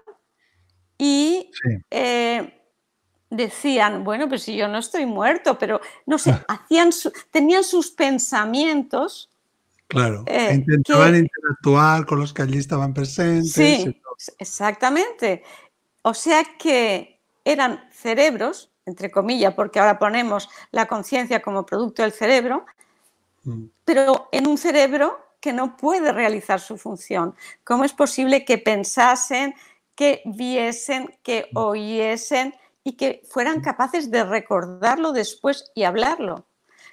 y 0.98 1.50
eh, 1.90 2.62
decían, 3.30 4.04
bueno, 4.04 4.28
pues 4.28 4.44
si 4.44 4.56
yo 4.56 4.68
no 4.68 4.78
estoy 4.78 5.06
muerto, 5.06 5.58
pero 5.58 5.80
no 6.06 6.18
sé, 6.18 6.30
hacían 6.48 6.90
tenían 7.30 7.64
sus 7.64 7.90
pensamientos. 7.90 9.30
Claro, 9.88 10.24
eh, 10.26 10.52
intentaban 10.54 11.14
interactuar 11.16 12.06
con 12.06 12.20
los 12.20 12.32
que 12.32 12.42
allí 12.42 12.58
estaban 12.58 12.92
presentes. 12.92 13.52
Sí, 13.52 14.02
exactamente. 14.38 15.42
O 16.02 16.14
sea 16.14 16.44
que 16.58 17.15
eran 17.46 17.88
cerebros, 17.90 18.70
entre 18.84 19.10
comillas, 19.10 19.54
porque 19.54 19.80
ahora 19.80 19.98
ponemos 19.98 20.50
la 20.72 20.86
conciencia 20.86 21.40
como 21.40 21.64
producto 21.64 22.02
del 22.02 22.12
cerebro, 22.12 22.66
mm. 23.44 23.64
pero 23.84 24.28
en 24.32 24.46
un 24.46 24.58
cerebro 24.58 25.18
que 25.40 25.52
no 25.52 25.76
puede 25.76 26.12
realizar 26.12 26.60
su 26.60 26.76
función. 26.76 27.34
¿Cómo 27.64 27.84
es 27.84 27.92
posible 27.92 28.44
que 28.44 28.58
pensasen, 28.58 29.54
que 29.94 30.20
viesen, 30.26 31.16
que 31.22 31.48
mm. 31.52 31.56
oyesen? 31.56 32.54
y 32.86 32.92
que 32.92 33.20
fueran 33.28 33.62
capaces 33.62 34.12
de 34.12 34.22
recordarlo 34.22 35.10
después 35.10 35.72
y 35.74 35.82
hablarlo. 35.82 36.46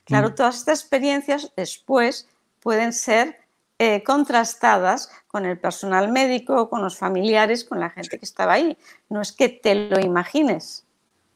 Claro, 0.06 0.30
mm. 0.30 0.36
todas 0.36 0.58
estas 0.58 0.80
experiencias 0.80 1.54
después 1.56 2.28
pueden 2.62 2.94
ser 2.94 3.38
eh, 3.84 4.02
contrastadas 4.02 5.10
con 5.28 5.46
el 5.46 5.60
personal 5.60 6.10
médico, 6.10 6.70
con 6.70 6.82
los 6.82 6.98
familiares, 6.98 7.66
con 7.66 7.82
la 7.82 7.90
gente 7.90 8.18
que 8.18 8.26
estaba 8.26 8.54
ahí. 8.54 8.78
No 9.10 9.22
es 9.22 9.34
que 9.34 9.50
te 9.50 9.90
lo 9.90 10.00
imagines. 10.00 10.86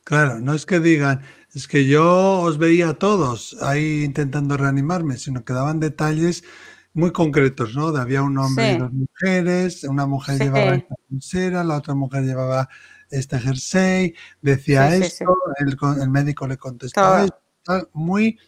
Claro, 0.06 0.40
no 0.40 0.54
es 0.54 0.66
que 0.66 0.80
digan, 0.80 1.22
es 1.54 1.68
que 1.68 1.86
yo 1.86 2.40
os 2.40 2.58
veía 2.58 2.90
a 2.90 2.94
todos 2.94 3.58
ahí 3.62 4.04
intentando 4.06 4.56
reanimarme, 4.56 5.18
sino 5.18 5.44
que 5.44 5.52
daban 5.52 5.82
detalles 5.82 6.46
muy 6.94 7.12
concretos, 7.12 7.76
¿no? 7.76 7.88
había 7.88 8.24
un 8.24 8.38
hombre 8.38 8.72
y 8.72 8.78
dos 8.78 8.94
mujeres, 8.94 9.84
una 9.84 10.08
mujer 10.08 10.40
llevaba 10.40 10.76
esta 10.76 10.96
pulsera, 11.10 11.64
la 11.66 11.76
otra 11.76 11.96
mujer 11.96 12.24
llevaba 12.24 12.70
este 13.10 13.40
jersey, 13.40 14.16
decía 14.42 14.96
esto, 14.96 15.36
El, 15.58 16.10
médico 16.10 16.48
le 16.48 16.56
contestaba 16.56 17.26
esto, 17.26 17.90
muy, 17.92 18.40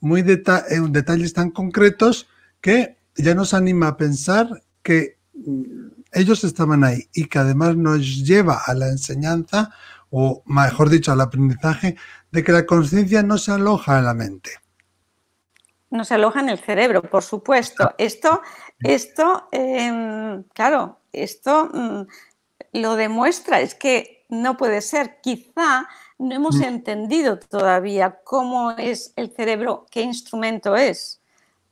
muy 0.00 0.20
eh, 0.22 0.80
detalles 0.90 1.32
tan 1.32 1.50
concretos 1.52 2.26
que 2.60 2.96
ya 3.16 3.34
nos 3.34 3.54
anima 3.54 3.88
a 3.88 3.96
pensar 3.96 4.62
que 4.82 5.18
mm, 5.34 5.86
ellos 6.12 6.44
estaban 6.44 6.84
ahí 6.84 7.08
y 7.12 7.26
que 7.26 7.38
además 7.38 7.76
nos 7.76 8.24
lleva 8.24 8.62
a 8.64 8.74
la 8.74 8.88
enseñanza, 8.88 9.70
o 10.10 10.42
mejor 10.46 10.88
dicho, 10.88 11.12
al 11.12 11.20
aprendizaje, 11.20 11.96
de 12.30 12.44
que 12.44 12.52
la 12.52 12.64
conciencia 12.64 13.22
no 13.22 13.38
se 13.38 13.52
aloja 13.52 13.98
en 13.98 14.04
la 14.04 14.14
mente. 14.14 14.50
No 15.90 16.04
se 16.04 16.14
aloja 16.14 16.40
en 16.40 16.48
el 16.48 16.58
cerebro, 16.58 17.02
por 17.02 17.22
supuesto. 17.22 17.94
Esto, 17.98 18.40
esto 18.80 19.48
em, 19.52 20.42
claro, 20.54 21.00
esto 21.12 21.70
mm, 21.72 22.06
lo 22.80 22.96
demuestra, 22.96 23.60
es 23.60 23.74
que 23.74 24.24
no 24.28 24.56
puede 24.56 24.80
ser. 24.80 25.20
Quizá 25.22 25.88
no 26.18 26.34
hemos 26.34 26.56
mm. 26.56 26.64
entendido 26.64 27.38
todavía 27.38 28.20
cómo 28.24 28.72
es 28.72 29.12
el 29.16 29.30
cerebro, 29.30 29.86
qué 29.90 30.02
instrumento 30.02 30.76
es 30.76 31.20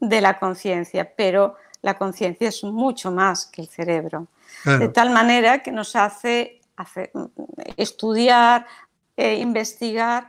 de 0.08 0.20
la 0.20 0.38
conciencia, 0.38 1.12
pero 1.16 1.56
la 1.82 1.98
conciencia 1.98 2.48
es 2.48 2.64
mucho 2.64 3.10
más 3.10 3.46
que 3.46 3.62
el 3.62 3.68
cerebro. 3.68 4.26
De 4.64 4.88
tal 4.88 5.10
manera 5.10 5.62
que 5.62 5.70
nos 5.70 5.94
hace, 5.94 6.60
estudiar, 7.76 8.66
e 9.16 9.36
investigar 9.36 10.28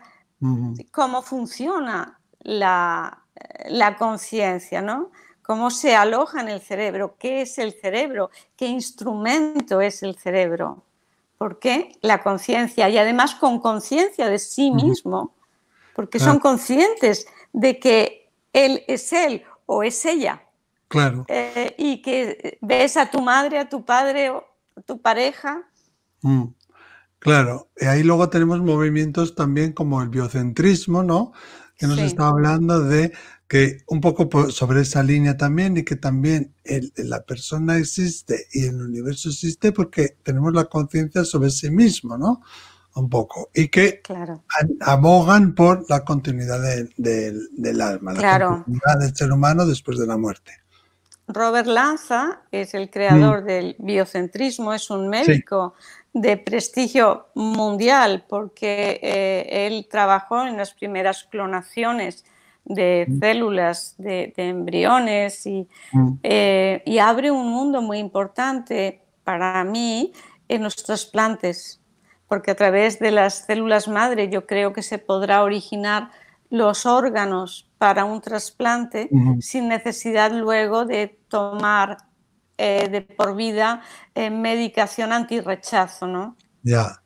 cómo 0.91 1.22
funciona 1.22 2.20
la, 2.41 3.24
la 3.67 3.98
conciencia, 3.98 4.82
¿no? 4.82 5.12
cómo 5.46 5.70
se 5.70 5.96
aloja 5.96 6.41
en 6.41 6.50
el 6.50 6.62
cerebro, 6.62 7.15
qué 7.20 7.41
es 7.41 7.58
el 7.58 7.74
cerebro, 7.74 8.32
qué 8.58 8.67
instrumento 8.67 9.79
es 9.79 10.01
el 10.03 10.15
cerebro. 10.15 10.84
Porque 11.38 11.91
la 12.01 12.24
conciencia, 12.24 12.89
y 12.89 12.98
además 12.98 13.36
con 13.36 13.60
conciencia 13.60 14.27
de 14.27 14.39
sí 14.39 14.72
mismo, 14.72 15.34
porque 15.96 16.20
son 16.20 16.39
conscientes 16.39 17.27
de 17.53 17.79
que 17.79 18.29
él 18.53 18.84
es 18.88 19.13
él 19.13 19.44
o 19.65 19.84
es 19.84 20.05
ella. 20.05 20.43
Claro. 20.88 21.25
Eh, 21.27 21.75
y 21.77 22.01
que 22.01 22.57
ves 22.62 22.98
a 22.98 23.10
tu 23.10 23.22
madre, 23.22 23.60
a 23.60 23.69
tu 23.69 23.84
padre 23.84 24.29
o 24.29 24.45
a 24.75 24.81
tu 24.81 25.01
pareja. 25.01 25.63
Mm, 26.22 26.45
claro, 27.19 27.69
y 27.79 27.86
ahí 27.86 28.03
luego 28.03 28.29
tenemos 28.29 28.60
movimientos 28.62 29.36
también 29.36 29.74
como 29.74 30.01
el 30.01 30.10
biocentrismo, 30.10 31.03
¿no? 31.03 31.34
Que 31.77 31.88
nos 31.88 32.00
está 32.00 32.27
hablando 32.27 32.81
de 32.81 33.12
que 33.48 33.79
un 33.88 34.01
poco 34.01 34.50
sobre 34.50 34.81
esa 34.81 35.03
línea 35.03 35.38
también 35.38 35.77
y 35.77 35.84
que 35.84 35.95
también 35.95 36.55
la 36.95 37.24
persona 37.24 37.77
existe 37.77 38.48
y 38.51 38.65
el 38.65 38.81
universo 38.81 39.29
existe 39.29 39.72
porque 39.72 40.17
tenemos 40.24 40.53
la 40.53 40.65
conciencia 40.65 41.24
sobre 41.25 41.50
sí 41.51 41.69
mismo, 41.69 42.17
¿no? 42.17 42.41
Un 42.96 43.10
poco. 43.10 43.50
Y 43.54 43.68
que 43.68 44.02
abogan 44.82 45.54
por 45.54 45.90
la 45.90 46.06
continuidad 46.06 46.62
del 46.96 47.82
alma, 47.82 48.14
la 48.14 48.40
continuidad 48.40 49.00
del 49.00 49.16
ser 49.16 49.32
humano 49.32 49.66
después 49.66 50.00
de 50.00 50.08
la 50.08 50.18
muerte. 50.18 50.54
Robert 51.28 51.68
Lanza 51.68 52.42
es 52.52 52.74
el 52.74 52.90
creador 52.90 53.44
mm. 53.44 53.46
del 53.46 53.75
biocentrismo, 53.80 54.74
es 54.74 54.90
un 54.90 55.10
médico 55.10 55.74
de 56.14 56.38
prestigio 56.38 57.28
mundial 57.36 58.25
porque 58.30 59.00
eh, 59.02 59.68
él 59.68 59.88
trabajó 59.90 60.46
en 60.46 60.58
las 60.58 60.74
primeras 60.74 61.24
clonaciones 61.25 62.24
de 62.64 63.06
mm. 63.08 63.20
células, 63.20 63.96
de, 63.98 64.34
embriones 64.38 65.44
mm. 65.92 66.12
eh, 66.24 66.84
y, 66.86 66.98
abre 67.00 67.32
un 67.32 67.52
mundo 67.52 67.82
muy 67.82 67.98
importante 67.98 69.02
para 69.24 69.64
mí 69.64 70.14
en 70.48 70.64
los 70.64 70.75
trasplantes, 70.75 71.82
porque 72.27 72.51
a 72.51 72.55
través 72.55 73.00
de 73.00 73.12
las 73.12 73.46
células 73.46 73.88
madre 73.88 74.29
yo 74.29 74.46
creo 74.46 74.74
que 74.74 74.82
se 74.82 74.98
podrá 74.98 75.44
originar 75.44 76.12
los 76.50 76.86
órganos 76.86 77.72
para 77.77 78.05
un 78.05 78.22
trasplante 78.22 79.10
sin 79.39 79.67
necesidad 79.67 80.32
luego 80.32 80.86
de 80.86 81.20
tomar 81.27 81.98
eh, 82.58 82.88
de 82.89 83.01
por 83.01 83.36
vida 83.36 83.82
eh, 84.13 84.29
medicación 84.29 85.12
antirrechazo, 85.12 86.08
¿no? 86.08 86.38
Ya. 86.63 87.01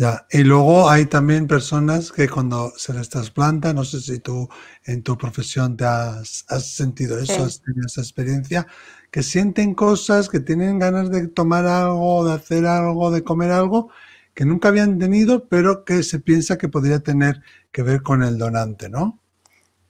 Ya, 0.00 0.28
y 0.30 0.44
luego 0.44 0.88
hay 0.88 1.06
también 1.06 1.48
personas 1.48 2.12
que 2.12 2.28
cuando 2.28 2.72
se 2.76 2.94
les 2.94 3.08
trasplanta, 3.08 3.74
no 3.74 3.82
sé 3.82 4.00
si 4.00 4.20
tú 4.20 4.48
en 4.84 5.02
tu 5.02 5.18
profesión 5.18 5.76
te 5.76 5.86
has, 5.86 6.44
sentido 6.60 7.18
eso, 7.18 7.42
has 7.42 7.60
tenido 7.60 7.84
esa 7.84 8.02
experiencia, 8.02 8.68
que 9.10 9.24
sienten 9.24 9.74
cosas, 9.74 10.28
que 10.28 10.38
tienen 10.38 10.78
ganas 10.78 11.10
de 11.10 11.26
tomar 11.26 11.66
algo, 11.66 12.24
de 12.24 12.34
hacer 12.34 12.64
algo, 12.64 13.10
de 13.10 13.24
comer 13.24 13.50
algo, 13.50 13.90
que 14.38 14.44
nunca 14.44 14.68
habían 14.68 15.00
tenido, 15.00 15.48
pero 15.48 15.84
que 15.84 16.04
se 16.04 16.20
piensa 16.20 16.58
que 16.58 16.68
podría 16.68 17.00
tener 17.00 17.42
que 17.72 17.82
ver 17.82 18.04
con 18.04 18.22
el 18.22 18.38
donante, 18.38 18.88
¿no? 18.88 19.18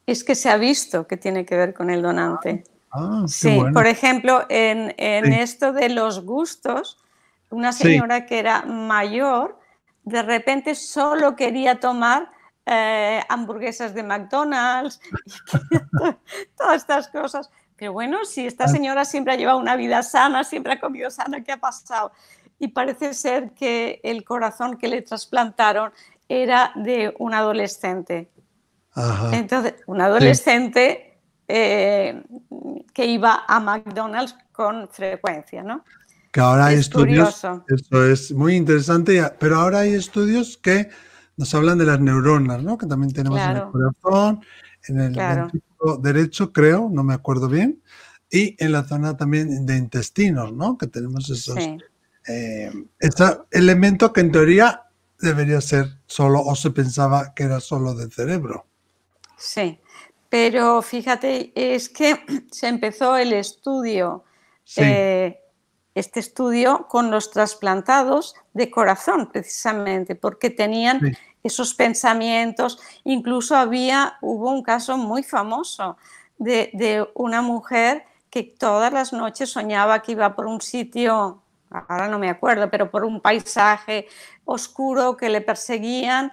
Es 0.07 0.25
que 0.25 0.35
se 0.35 0.49
ha 0.49 0.57
visto 0.57 1.07
que 1.07 1.19
tiene 1.19 1.45
que 1.45 1.55
ver 1.55 1.75
con 1.75 1.91
el 1.91 2.01
donante. 2.01 2.65
Ah, 2.91 3.25
sí, 3.29 3.61
por 3.75 3.87
ejemplo, 3.87 4.47
en, 4.49 4.95
esto 4.97 5.75
de 5.75 5.91
los 5.91 6.25
gustos, 6.25 6.97
una 7.51 7.75
señora 7.75 8.25
que 8.25 8.39
era 8.39 8.63
mayor, 8.63 9.61
de 10.05 10.23
repente 10.23 10.75
solo 10.75 11.37
quería 11.37 11.79
tomar 11.79 12.31
eh, 12.65 13.21
hamburguesas 13.29 13.93
de 13.93 14.03
McDonald's, 14.03 14.99
todas 16.57 16.77
estas 16.77 17.09
cosas. 17.09 17.51
Pero 17.77 17.93
bueno, 17.93 18.25
si 18.25 18.47
esta 18.47 18.65
ah. 18.65 18.69
señora 18.69 19.05
siempre 19.05 19.35
ha 19.35 19.37
llevado 19.37 19.59
una 19.59 19.77
vida 19.77 20.03
sana, 20.03 20.43
siempre 20.43 20.73
ha 20.73 20.81
comido 20.81 21.11
sana, 21.11 21.45
¿qué 21.45 21.53
ha 21.53 21.59
pasado? 21.59 22.13
Y 22.59 22.69
parece 22.69 23.15
ser 23.15 23.53
que 23.53 24.01
el 24.03 24.25
corazón 24.25 24.77
que 24.77 24.89
le 24.89 25.03
trasplantaron 25.03 25.93
era 26.29 26.73
de 26.75 27.15
un 27.19 27.35
adolescente. 27.35 28.31
Entonces, 29.33 29.75
un 29.87 30.01
adolescente 30.01 31.21
eh, 31.47 32.23
que 32.93 33.07
iba 33.07 33.45
a 33.47 33.61
McDonald's 33.61 34.37
con 34.53 34.89
frecuencia, 34.89 35.63
¿no? 35.63 35.85
Que 36.33 36.41
ahora 36.41 36.67
hay 36.67 36.77
estudios, 36.77 37.43
eso 37.69 38.05
es 38.05 38.33
muy 38.33 38.57
interesante, 38.57 39.23
pero 39.39 39.57
ahora 39.57 39.81
hay 39.81 39.95
estudios 39.95 40.59
que 40.59 40.91
nos 41.37 41.55
hablan 41.55 41.79
de 41.79 41.87
las 41.87 42.01
neuronas, 42.01 42.63
¿no? 42.63 42.77
Que 42.77 42.87
también 42.87 43.13
tenemos 43.13 43.41
en 43.41 43.57
el 43.57 43.63
corazón, 43.71 44.41
en 44.89 45.01
el 45.01 45.17
derecho, 46.03 46.53
creo, 46.53 46.91
no 46.93 47.03
me 47.03 47.15
acuerdo 47.15 47.49
bien, 47.49 47.83
y 48.31 48.63
en 48.63 48.73
la 48.73 48.85
zona 48.85 49.17
también 49.17 49.65
de 49.65 49.77
intestinos, 49.77 50.53
¿no? 50.53 50.77
Que 50.77 50.87
tenemos 50.87 51.31
esos 51.31 51.57
eh, 52.29 52.71
elemento 53.51 54.13
que 54.13 54.21
en 54.21 54.33
teoría 54.33 54.85
debería 55.21 55.61
ser 55.61 55.87
solo, 56.07 56.41
o 56.41 56.55
se 56.55 56.71
pensaba 56.71 57.35
que 57.35 57.45
era 57.45 57.61
solo 57.61 57.95
del 57.95 58.13
cerebro. 58.13 58.67
Sí, 59.37 59.81
pero 60.29 60.83
fíjate, 60.83 61.53
es 61.55 61.89
que 61.89 62.19
se 62.51 62.69
empezó 62.69 63.17
el 63.17 63.33
estudio, 63.33 64.25
eh, 64.77 65.41
este 65.95 66.21
estudio 66.21 66.87
con 66.89 67.11
los 67.11 67.31
trasplantados 67.31 68.35
de 68.53 68.71
corazón, 68.71 69.31
precisamente, 69.33 70.15
porque 70.15 70.51
tenían 70.51 71.17
esos 71.43 71.75
pensamientos. 71.75 72.79
Incluso 73.05 73.57
había, 73.57 74.19
hubo 74.21 74.51
un 74.51 74.63
caso 74.63 74.97
muy 74.97 75.23
famoso 75.23 75.97
de, 76.39 77.07
una 77.15 77.43
mujer 77.43 78.05
que 78.31 78.43
todas 78.43 78.93
las 78.93 79.13
noches 79.13 79.51
soñaba 79.51 80.03
que 80.03 80.13
iba 80.13 80.37
por 80.37 80.47
un 80.47 80.61
sitio, 80.61 81.43
ahora 81.71 82.09
no 82.09 82.19
me 82.19 82.31
acuerdo, 82.31 82.71
pero 82.71 82.91
por 82.91 83.05
un 83.05 83.21
paisaje 83.21 84.09
oscuro 84.45 85.17
que 85.17 85.29
le 85.29 85.41
perseguían 85.41 86.33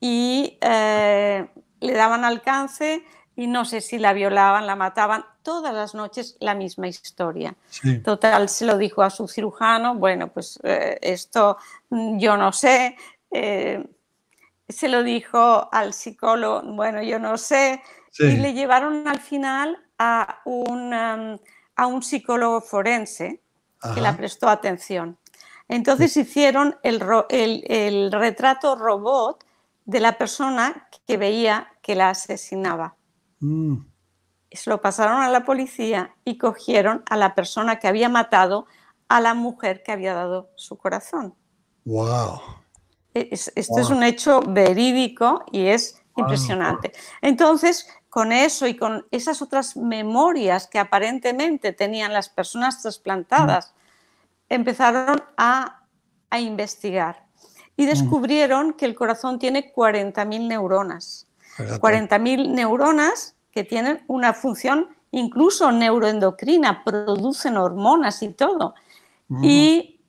y 0.00 0.58
eh, 0.60 1.46
le 1.80 1.92
daban 1.92 2.24
alcance 2.24 3.04
y 3.36 3.46
no 3.46 3.64
sé 3.64 3.80
si 3.80 3.98
la 3.98 4.12
violaban, 4.12 4.66
la 4.66 4.76
mataban, 4.76 5.24
todas 5.42 5.74
las 5.74 5.94
noches 5.94 6.36
la 6.40 6.54
misma 6.54 6.88
historia. 6.88 7.54
Total, 8.02 8.48
se 8.48 8.64
lo 8.64 8.78
dijo 8.78 9.02
a 9.02 9.10
su 9.10 9.28
cirujano, 9.28 9.94
bueno, 9.94 10.28
pues 10.28 10.58
eh, 10.62 10.98
esto 11.02 11.58
mm, 11.90 12.18
yo 12.18 12.36
no 12.36 12.52
sé, 12.52 12.96
eh, 13.30 13.84
se 14.68 14.88
lo 14.88 15.02
dijo 15.02 15.68
al 15.72 15.92
psicólogo, 15.92 16.62
bueno, 16.62 17.02
yo 17.02 17.18
no 17.18 17.36
sé, 17.36 17.82
y 18.18 18.36
le 18.36 18.54
llevaron 18.54 19.06
al 19.08 19.20
final 19.20 19.76
a 19.98 20.40
un, 20.44 20.94
um, 20.94 21.38
a 21.76 21.86
un 21.86 22.02
psicólogo 22.02 22.60
forense 22.60 23.43
que 23.94 24.00
la 24.00 24.16
prestó 24.16 24.48
atención. 24.48 25.18
Entonces 25.68 26.16
hicieron 26.16 26.76
el, 26.82 27.02
el, 27.28 28.12
retrato 28.12 28.76
robot 28.76 29.44
de 29.84 30.00
la 30.00 30.18
persona 30.18 30.88
que 31.06 31.16
veía 31.16 31.72
que 31.82 31.94
la 31.94 32.10
asesinaba. 32.10 32.96
Mm. 33.40 33.76
Se 34.50 34.70
lo 34.70 34.80
pasaron 34.80 35.22
a 35.22 35.28
la 35.28 35.44
policía 35.44 36.14
y 36.24 36.38
cogieron 36.38 37.02
a 37.08 37.16
la 37.16 37.34
persona 37.34 37.78
que 37.78 37.88
había 37.88 38.08
matado 38.08 38.66
a 39.08 39.20
la 39.20 39.34
mujer 39.34 39.82
que 39.82 39.92
había 39.92 40.14
dado 40.14 40.50
su 40.54 40.76
corazón. 40.76 41.34
¡Wow! 41.84 42.40
esto 43.14 43.80
es 43.80 43.90
un 43.90 44.02
hecho 44.02 44.40
verídico 44.40 45.44
y 45.52 45.66
es 45.66 46.02
impresionante. 46.16 46.92
Entonces, 47.22 47.88
con 48.08 48.32
eso 48.32 48.66
y 48.66 48.76
con 48.76 49.06
esas 49.10 49.42
otras 49.42 49.76
memorias 49.76 50.66
que 50.66 50.78
aparentemente 50.78 51.72
tenían 51.72 52.12
las 52.12 52.28
personas 52.28 52.82
trasplantadas, 52.82 53.74
empezaron 54.56 55.22
a, 55.36 55.80
investigar 56.36 57.24
y 57.76 57.86
descubrieron 57.86 58.72
que 58.72 58.86
el 58.86 58.96
corazón 58.96 59.38
tiene 59.38 59.72
40.000 59.72 60.48
neuronas. 60.48 61.28
40.000 61.58 62.50
neuronas 62.50 63.36
que 63.52 63.62
tienen 63.62 64.02
una 64.08 64.32
función 64.34 64.88
incluso 65.12 65.70
neuroendocrina, 65.70 66.82
producen 66.82 67.56
hormonas 67.56 68.20
y 68.24 68.30
todo. 68.30 68.74
Y 69.42 70.00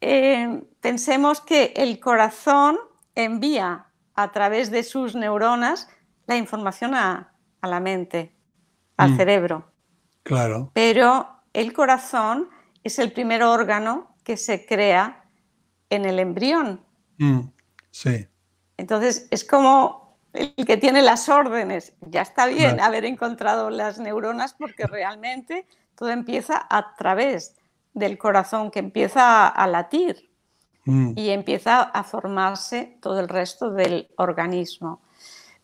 eh, 0.00 0.62
pensemos 0.80 1.40
que 1.40 1.72
el 1.76 1.98
corazón 1.98 2.78
envía 3.16 3.86
a 4.14 4.30
través 4.30 4.70
de 4.70 4.84
sus 4.84 5.14
neuronas 5.14 5.88
la 6.26 6.36
información 6.36 6.94
a, 6.94 7.32
la 7.60 7.80
mente, 7.80 8.34
al 8.96 9.12
mm. 9.12 9.16
cerebro. 9.16 9.72
Claro. 10.22 10.70
Pero 10.74 11.28
el 11.52 11.72
corazón 11.72 12.48
es 12.84 12.98
el 12.98 13.12
primer 13.12 13.42
órgano 13.42 14.14
que 14.24 14.36
se 14.36 14.66
crea 14.66 15.24
en 15.90 16.04
el 16.04 16.18
embrión. 16.18 16.84
Mm, 17.18 17.40
sí. 17.90 18.26
Entonces 18.76 19.28
es 19.30 19.44
como 19.44 20.18
el 20.32 20.54
que 20.66 20.76
tiene 20.76 21.02
las 21.02 21.28
órdenes. 21.28 21.94
Ya 22.00 22.22
está 22.22 22.46
bien 22.46 22.80
haber 22.80 23.04
encontrado 23.04 23.70
las 23.70 23.98
neuronas 23.98 24.54
porque 24.54 24.86
realmente 24.86 25.66
todo 25.94 26.10
empieza 26.10 26.66
a 26.70 26.96
través 26.96 27.56
del 27.92 28.16
corazón 28.16 28.70
que 28.70 28.78
empieza 28.78 29.46
a 29.48 29.66
latir 29.66 30.30
mm. 30.86 31.12
y 31.16 31.30
empieza 31.30 31.82
a 31.82 32.02
formarse 32.04 32.96
todo 33.00 33.20
el 33.20 33.28
resto 33.28 33.70
del 33.70 34.08
organismo. 34.16 35.02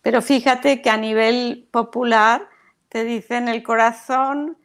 Pero 0.02 0.20
fíjate 0.20 0.82
que 0.82 0.90
a 0.90 0.96
nivel 0.96 1.68
popular 1.70 2.48
te 2.88 3.04
dicen 3.04 3.48
el 3.48 3.62
corazón 3.62 4.57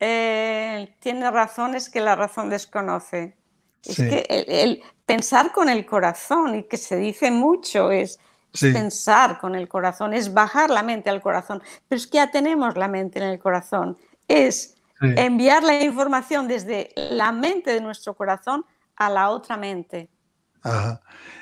eh, 0.00 0.94
tiene 1.00 1.30
razones 1.30 1.88
que 1.88 2.00
la 2.00 2.16
razón 2.16 2.50
desconoce. 2.50 3.36
Es 3.84 3.96
que 3.96 4.26
el, 4.28 4.82
pensar 5.06 5.52
con 5.52 5.68
el 5.68 5.86
corazón 5.86 6.56
y 6.56 6.64
que 6.64 6.76
se 6.76 6.96
dice 6.96 7.30
mucho 7.30 7.90
es, 7.90 8.18
pensar 8.60 9.38
con 9.38 9.54
el 9.54 9.68
corazón, 9.68 10.14
es 10.14 10.32
bajar 10.32 10.70
la 10.70 10.82
mente 10.82 11.10
al 11.10 11.20
corazón. 11.20 11.62
Pero 11.88 11.98
es 11.98 12.06
que 12.06 12.16
ya 12.16 12.30
tenemos 12.30 12.76
la 12.76 12.88
mente 12.88 13.18
en 13.18 13.26
el 13.26 13.38
corazón. 13.38 13.96
Es 14.26 14.74
enviar 15.00 15.62
la 15.62 15.82
información 15.82 16.48
desde 16.48 16.92
la 16.96 17.30
mente 17.30 17.72
de 17.72 17.80
nuestro 17.80 18.14
corazón 18.14 18.64
a 18.96 19.08
la 19.08 19.30
otra 19.30 19.56
mente. 19.56 20.10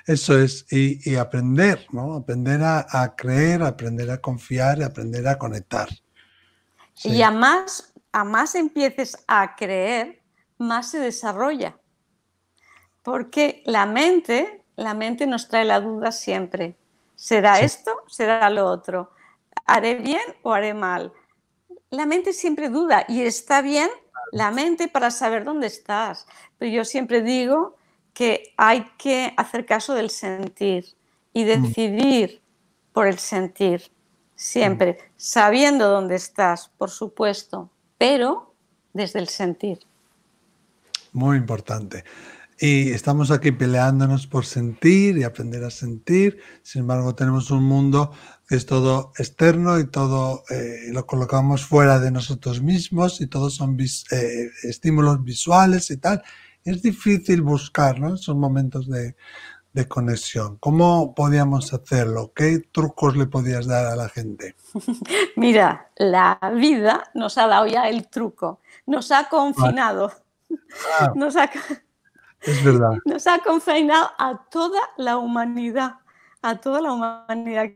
Eso 0.06 0.38
es, 0.38 0.66
y, 0.70 1.16
aprender, 1.16 1.86
¿no? 1.90 2.14
Aprender 2.14 2.60
a, 2.62 3.14
creer, 3.16 3.62
aprender 3.62 4.10
a 4.10 4.20
confiar, 4.20 4.82
aprender 4.82 5.26
a 5.26 5.36
conectar. 5.38 5.88
Y 7.02 7.22
a 7.22 7.30
más, 7.30 7.92
a 8.16 8.24
más 8.24 8.54
empieces 8.54 9.22
a 9.28 9.56
creer, 9.56 10.22
más 10.56 10.90
se 10.90 10.98
desarrolla. 10.98 11.78
Porque 13.02 13.62
la 13.66 13.84
mente, 13.84 14.64
la 14.74 14.94
mente 14.94 15.26
nos 15.26 15.48
trae 15.48 15.66
la 15.66 15.80
duda 15.80 16.12
siempre. 16.12 16.78
¿Será 17.14 17.60
esto? 17.60 17.92
¿Será 18.06 18.48
lo 18.48 18.64
otro? 18.64 19.12
¿Haré 19.66 19.96
bien 19.96 20.22
o 20.42 20.54
haré 20.54 20.72
mal? 20.72 21.12
la 21.90 22.06
mente 22.06 22.32
siempre 22.32 22.68
duda 22.68 23.04
y 23.06 23.22
está 23.22 23.62
bien 23.62 23.88
la 24.32 24.50
mente 24.50 24.88
para 24.88 25.10
saber 25.10 25.44
dónde 25.44 25.66
estás. 25.66 26.26
Pero 26.58 26.70
yo 26.72 26.84
siempre 26.84 27.22
digo 27.22 27.76
que 28.14 28.54
hay 28.56 28.86
que 28.96 29.34
hacer 29.36 29.66
caso 29.66 29.94
del 29.94 30.10
sentir 30.10 30.86
y 31.34 31.44
mm. 31.44 31.46
decidir 31.46 32.42
por 32.92 33.06
el 33.06 33.18
sentir, 33.18 33.90
siempre, 34.34 34.92
mm. 34.92 35.12
sabiendo 35.16 35.88
dónde 35.88 36.16
estás, 36.16 36.70
por 36.78 36.90
supuesto, 36.90 37.70
pero 37.98 38.54
desde 38.92 39.18
el 39.18 39.28
sentir. 39.28 39.80
Muy 41.12 41.36
importante. 41.36 42.04
Y 42.58 42.90
estamos 42.90 43.30
aquí 43.30 43.52
peleándonos 43.52 44.26
por 44.26 44.46
sentir 44.46 45.18
y 45.18 45.24
aprender 45.24 45.62
a 45.64 45.70
sentir. 45.70 46.38
Sin 46.62 46.80
embargo, 46.80 47.14
tenemos 47.14 47.50
un 47.50 47.64
mundo 47.64 48.12
que 48.48 48.56
es 48.56 48.64
todo 48.64 49.12
externo 49.18 49.78
y 49.78 49.86
todo 49.88 50.44
eh, 50.48 50.88
lo 50.90 51.06
colocamos 51.06 51.66
fuera 51.66 51.98
de 51.98 52.10
nosotros 52.10 52.62
mismos 52.62 53.20
y 53.20 53.26
todos 53.26 53.56
son 53.56 53.76
eh, 53.78 54.50
estímulos 54.62 55.22
visuales 55.22 55.90
y 55.90 55.98
tal. 55.98 56.22
Es 56.64 56.80
difícil 56.80 57.42
buscar 57.42 57.98
esos 58.14 58.34
momentos 58.34 58.88
de, 58.88 59.16
de 59.76 59.86
conexión. 59.86 60.56
¿Cómo 60.56 61.14
podíamos 61.14 61.74
hacerlo? 61.74 62.32
¿Qué 62.34 62.60
trucos 62.72 63.14
le 63.14 63.26
podías 63.26 63.66
dar 63.66 63.84
a 63.84 63.94
la 63.94 64.08
gente? 64.08 64.56
Mira, 65.36 65.90
la 65.96 66.38
vida 66.54 67.10
nos 67.12 67.36
ha 67.36 67.46
dado 67.46 67.66
ya 67.66 67.86
el 67.86 68.08
truco, 68.08 68.62
nos 68.86 69.12
ha 69.12 69.28
confinado, 69.28 70.10
ah. 70.98 71.12
nos 71.14 71.36
ha 71.36 71.50
Es 72.40 72.64
verdad. 72.64 72.92
Nos 73.04 73.26
ha 73.26 73.38
confinado 73.40 74.08
a 74.18 74.46
toda 74.50 74.80
la 74.96 75.18
humanidad, 75.18 75.96
a 76.40 76.56
toda 76.56 76.80
la 76.80 76.92
humanidad, 76.92 77.66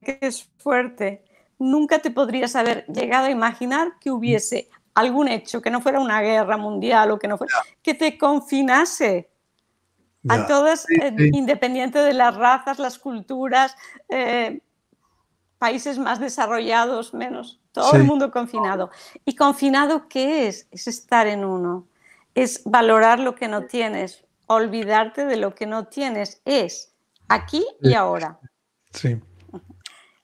que 0.00 0.18
es 0.22 0.50
fuerte. 0.56 1.22
Nunca 1.58 1.98
te 1.98 2.10
podrías 2.10 2.56
haber 2.56 2.86
llegado 2.86 3.26
a 3.26 3.30
imaginar 3.30 3.98
que 4.00 4.10
hubiese 4.10 4.70
algún 4.94 5.28
hecho, 5.28 5.60
que 5.60 5.70
no 5.70 5.82
fuera 5.82 6.00
una 6.00 6.22
guerra 6.22 6.56
mundial 6.56 7.10
o 7.10 7.18
que 7.18 7.28
no 7.28 7.36
fuera, 7.36 7.52
que 7.82 7.92
te 7.92 8.16
confinase 8.16 9.31
a 10.28 10.46
todas, 10.46 10.86
eh, 10.90 11.14
independiente 11.32 11.98
de 11.98 12.14
las 12.14 12.36
razas, 12.36 12.78
las 12.78 12.98
culturas, 12.98 13.76
eh, 14.08 14.60
países 15.58 15.98
más 15.98 16.20
desarrollados, 16.20 17.14
menos, 17.14 17.60
todo 17.72 17.94
el 17.94 18.04
mundo 18.04 18.30
confinado. 18.30 18.90
¿Y 19.24 19.36
confinado 19.36 20.08
qué 20.08 20.48
es? 20.48 20.66
Es 20.70 20.86
estar 20.88 21.26
en 21.26 21.44
uno, 21.44 21.86
es 22.34 22.62
valorar 22.64 23.18
lo 23.18 23.34
que 23.34 23.48
no 23.48 23.66
tienes, 23.66 24.24
olvidarte 24.46 25.24
de 25.24 25.36
lo 25.36 25.54
que 25.54 25.66
no 25.66 25.86
tienes, 25.86 26.40
es 26.44 26.92
aquí 27.28 27.64
y 27.80 27.94
ahora. 27.94 28.38
Sí. 28.92 29.20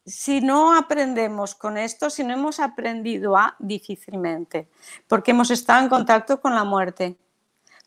Si 0.05 0.41
no 0.41 0.75
aprendemos 0.75 1.55
con 1.55 1.77
esto, 1.77 2.09
si 2.09 2.25
no 2.25 2.33
hemos 2.33 2.61
aprendido 2.61 3.37
a, 3.37 3.57
difícilmente, 3.59 4.69
porque 5.07 5.33
hemos 5.33 5.51
estado 5.51 5.83
en 5.83 5.89
contacto 5.89 6.41
con 6.41 6.55
la 6.55 6.65
muerte, 6.65 7.17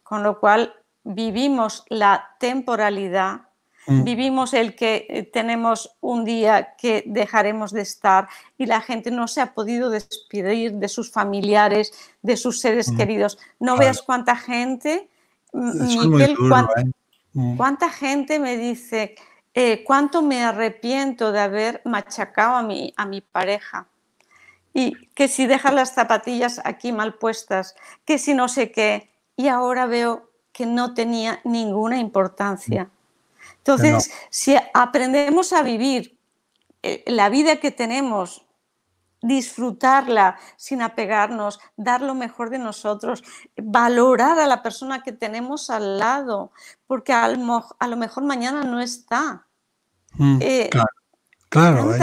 con 0.03 0.21
lo 0.23 0.39
cual 0.39 0.73
vivimos 1.03 1.83
la 1.89 2.35
temporalidad, 2.39 3.41
mm. 3.87 4.03
vivimos 4.03 4.53
el 4.53 4.75
que 4.75 5.07
eh, 5.09 5.23
tenemos 5.23 5.95
un 6.01 6.25
día 6.25 6.75
que 6.77 7.03
dejaremos 7.05 7.71
de 7.71 7.81
estar 7.81 8.27
y 8.57 8.65
la 8.65 8.81
gente 8.81 9.11
no 9.11 9.27
se 9.27 9.41
ha 9.41 9.53
podido 9.53 9.89
despedir 9.89 10.73
de 10.73 10.87
sus 10.87 11.11
familiares, 11.11 11.93
de 12.21 12.37
sus 12.37 12.59
seres 12.59 12.91
mm. 12.91 12.97
queridos. 12.97 13.37
No 13.59 13.77
veas 13.77 14.01
cuánta 14.01 14.35
gente, 14.35 15.09
Miquel, 15.53 16.31
¿eh? 16.31 16.91
mm. 17.33 17.57
cuánta, 17.57 17.89
gente 17.89 18.39
me 18.39 18.57
dice, 18.57 19.15
eh, 19.53 19.83
cuánto 19.83 20.21
me 20.21 20.43
arrepiento 20.43 21.31
de 21.31 21.39
haber 21.39 21.81
machacado 21.85 22.55
a 22.55 22.63
mi, 22.63 22.93
a 22.95 23.05
mi 23.05 23.21
pareja. 23.21 23.87
Y 24.73 25.07
que 25.07 25.27
si 25.27 25.47
dejas 25.47 25.73
las 25.73 25.93
zapatillas 25.93 26.61
aquí 26.63 26.93
mal 26.93 27.15
puestas, 27.15 27.75
que 28.05 28.17
si 28.17 28.33
no 28.33 28.47
sé 28.47 28.71
qué. 28.71 29.11
Y 29.35 29.49
ahora 29.49 29.85
veo 29.85 30.30
que 30.51 30.65
no 30.65 30.93
tenía 30.93 31.39
ninguna 31.43 31.97
importancia. 31.97 32.89
Entonces, 33.57 34.11
si 34.29 34.55
aprendemos 34.73 35.53
a 35.53 35.63
vivir 35.63 36.17
eh, 36.83 37.03
la 37.07 37.29
vida 37.29 37.57
que 37.57 37.71
tenemos, 37.71 38.45
disfrutarla 39.21 40.37
sin 40.57 40.81
apegarnos, 40.81 41.59
dar 41.77 42.01
lo 42.01 42.15
mejor 42.15 42.49
de 42.49 42.57
nosotros, 42.57 43.23
valorar 43.55 44.39
a 44.39 44.47
la 44.47 44.63
persona 44.63 45.03
que 45.03 45.11
tenemos 45.11 45.69
al 45.69 45.99
lado, 45.99 46.51
porque 46.87 47.13
a 47.13 47.27
lo, 47.27 47.97
mejor 47.97 48.23
mañana 48.23 48.63
no 48.63 48.81
está. 48.81 49.45
Mm, 50.13 50.39
eh, 50.41 50.69
claro, 51.49 51.93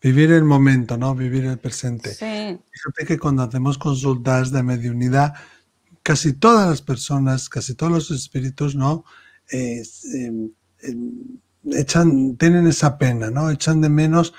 vivir 0.00 0.30
el 0.30 0.44
momento, 0.44 0.96
¿no? 0.96 1.14
Vivir 1.14 1.46
el 1.46 1.58
presente. 1.58 2.10
Fíjate 2.10 3.06
que 3.06 3.18
cuando 3.18 3.42
hacemos 3.42 3.76
consultas 3.76 4.52
de 4.52 4.62
mediunidad, 4.62 5.34
casi 6.04 6.34
todas 6.34 6.68
las 6.68 6.82
personas, 6.82 7.48
casi 7.48 7.74
todos 7.74 7.90
los 7.90 8.10
espíritus, 8.12 8.76
¿no? 8.76 9.04
Em, 9.50 9.82
em, 10.82 11.40
echan, 11.72 12.36
tienen 12.36 12.66
esa 12.66 12.98
pena, 12.98 13.30
¿no? 13.30 13.50
Echan 13.50 13.80
de 13.80 13.88
menos 13.88 14.34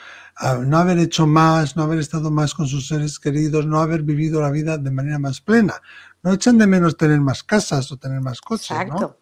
no 0.65 0.78
haber 0.78 0.99
hecho 0.99 1.25
más, 1.28 1.75
no 1.75 1.84
haber 1.84 1.99
estado 1.99 2.30
más 2.30 2.54
con 2.54 2.67
sus 2.67 2.88
seres 2.88 3.19
queridos, 3.19 3.65
no 3.65 3.80
haber 3.80 4.04
vivido 4.04 4.41
la 4.41 4.51
vida 4.51 4.78
de 4.78 4.91
manera 4.91 5.17
más 5.17 5.41
plena. 5.41 5.82
No 6.23 6.34
echan 6.34 6.58
de 6.58 6.67
menos 6.67 6.97
tener 6.97 7.19
más 7.21 7.43
casas 7.43 7.91
o 7.91 7.97
tener 7.97 8.21
más 8.21 8.41
coches, 8.41 8.78
¿no? 8.88 9.17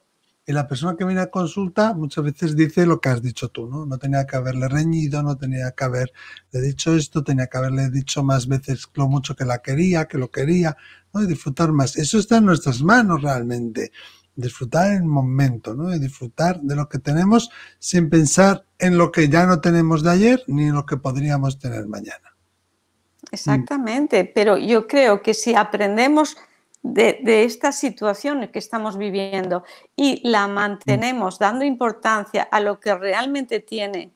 Y 0.46 0.52
la 0.52 0.68
persona 0.68 0.98
que 0.98 1.06
viene 1.06 1.22
a 1.22 1.32
consulta 1.32 1.94
muchas 1.94 2.26
veces 2.26 2.56
dice 2.58 2.86
lo 2.86 3.00
que 3.00 3.08
has 3.08 3.22
dicho 3.22 3.48
tú, 3.48 3.70
¿no? 3.70 3.86
No 3.86 3.98
tenía 3.98 4.26
que 4.26 4.36
haberle 4.36 4.68
reñido, 4.68 5.24
no 5.24 5.38
tenía 5.38 5.72
que 5.72 5.84
haberle 5.86 6.14
dicho 6.52 6.94
esto, 6.94 7.24
tenía 7.24 7.48
que 7.48 7.58
haberle 7.58 7.90
dicho 7.90 8.24
más 8.24 8.48
veces 8.48 8.90
lo 8.96 9.08
mucho 9.08 9.38
que 9.38 9.46
la 9.46 9.60
quería, 9.60 10.06
que 10.06 10.18
lo 10.18 10.32
quería, 10.32 10.76
¿no? 11.14 11.22
Y 11.22 11.28
disfrutar 11.28 11.72
más. 11.72 11.96
Eso 11.96 12.18
está 12.18 12.38
en 12.38 12.46
nuestras 12.46 12.82
manos 12.82 13.22
realmente. 13.22 13.92
Disfrutar 14.36 14.94
el 14.94 15.04
momento, 15.04 15.76
¿no? 15.76 15.94
Y 15.94 16.00
disfrutar 16.00 16.60
de 16.62 16.76
lo 16.76 16.90
que 16.90 17.00
tenemos 17.00 17.50
sin 17.80 18.10
pensar 18.10 18.66
en 18.80 18.98
lo 18.98 19.12
que 19.12 19.30
ya 19.30 19.46
no 19.46 19.62
tenemos 19.62 20.04
de 20.04 20.12
ayer 20.12 20.44
ni 20.48 20.64
en 20.66 20.74
lo 20.74 20.86
que 20.86 20.98
podríamos 20.98 21.60
tener 21.60 21.88
mañana. 21.88 22.36
Exactamente, 23.32 24.26
pero 24.26 24.58
yo 24.58 24.88
creo 24.88 25.22
que 25.22 25.34
si 25.34 25.56
aprendemos 25.56 26.38
de, 26.84 27.44
esta 27.46 27.72
situación 27.72 28.48
que 28.50 28.60
estamos 28.60 28.98
viviendo 28.98 29.64
y 29.96 30.28
la 30.28 30.48
mantenemos 30.48 31.40
dando 31.40 31.64
importancia 31.64 32.44
a 32.44 32.60
lo 32.60 32.80
que 32.80 32.94
realmente 32.94 33.60
tiene 33.60 34.12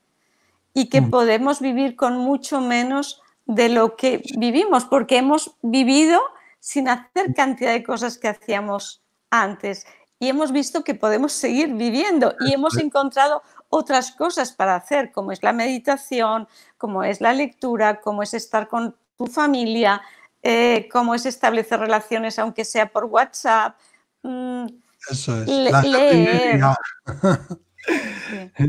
y 0.73 0.89
que 0.89 1.01
mm. 1.01 1.09
podemos 1.09 1.61
vivir 1.61 1.95
con 1.95 2.17
mucho 2.17 2.61
menos 2.61 3.21
de 3.45 3.69
lo 3.69 3.95
que 3.95 4.21
vivimos, 4.37 4.85
porque 4.85 5.17
hemos 5.17 5.55
vivido 5.61 6.19
sin 6.67 6.89
hacer 6.89 7.33
cantidad 7.33 7.71
de 7.71 7.81
cosas 7.81 8.17
que 8.17 8.27
hacíamos 8.27 9.01
antes 9.31 9.87
y 10.19 10.27
hemos 10.27 10.51
visto 10.51 10.83
que 10.83 10.95
podemos 10.95 11.31
seguir 11.31 11.73
viviendo 11.73 12.35
y 12.41 12.53
hemos 12.53 12.75
encontrado 12.75 13.41
otras 13.69 14.11
cosas 14.11 14.51
para 14.51 14.75
hacer, 14.75 15.13
como 15.13 15.31
es 15.31 15.41
la 15.43 15.53
meditación, 15.53 16.45
como 16.77 17.05
es 17.05 17.21
la 17.21 17.31
lectura, 17.31 18.01
como 18.01 18.21
es 18.21 18.33
estar 18.33 18.67
con 18.67 18.93
tu 19.17 19.27
familia, 19.27 20.01
eh, 20.43 20.89
cómo 20.91 21.15
es 21.15 21.25
establecer 21.25 21.79
relaciones, 21.79 22.37
aunque 22.37 22.65
sea 22.65 22.91
por 22.91 23.05
WhatsApp. 23.05 23.77
Mm, 24.23 24.65
Eso 25.09 25.43
es. 25.43 25.47
leer. 25.47 26.59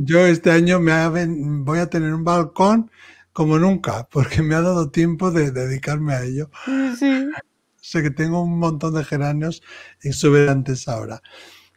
Yo 0.04 0.24
este 0.24 0.52
año 0.52 0.78
me 0.78 0.92
voy 1.64 1.80
a 1.80 1.90
tener 1.90 2.14
un 2.14 2.22
balcón 2.22 2.92
como 3.32 3.58
nunca, 3.58 4.06
porque 4.10 4.40
me 4.42 4.54
ha 4.54 4.60
dado 4.60 4.90
tiempo 4.90 5.32
de 5.32 5.50
dedicarme 5.50 6.14
a 6.14 6.22
ello. 6.22 6.48
Sí. 6.96 7.28
Sé 7.90 8.02
que 8.02 8.10
tengo 8.10 8.42
un 8.42 8.58
montón 8.58 8.94
de 8.94 9.04
geranios 9.04 9.62
exuberantes 10.02 10.88
ahora. 10.88 11.22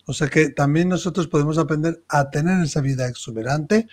O 0.06 0.14
sea 0.14 0.28
que 0.28 0.50
también 0.50 0.90
nosotros 0.90 1.28
podemos 1.28 1.58
aprender 1.58 2.04
a 2.10 2.30
tener 2.30 2.64
esa 2.64 2.82
vida 2.82 3.08
exuberante 3.08 3.88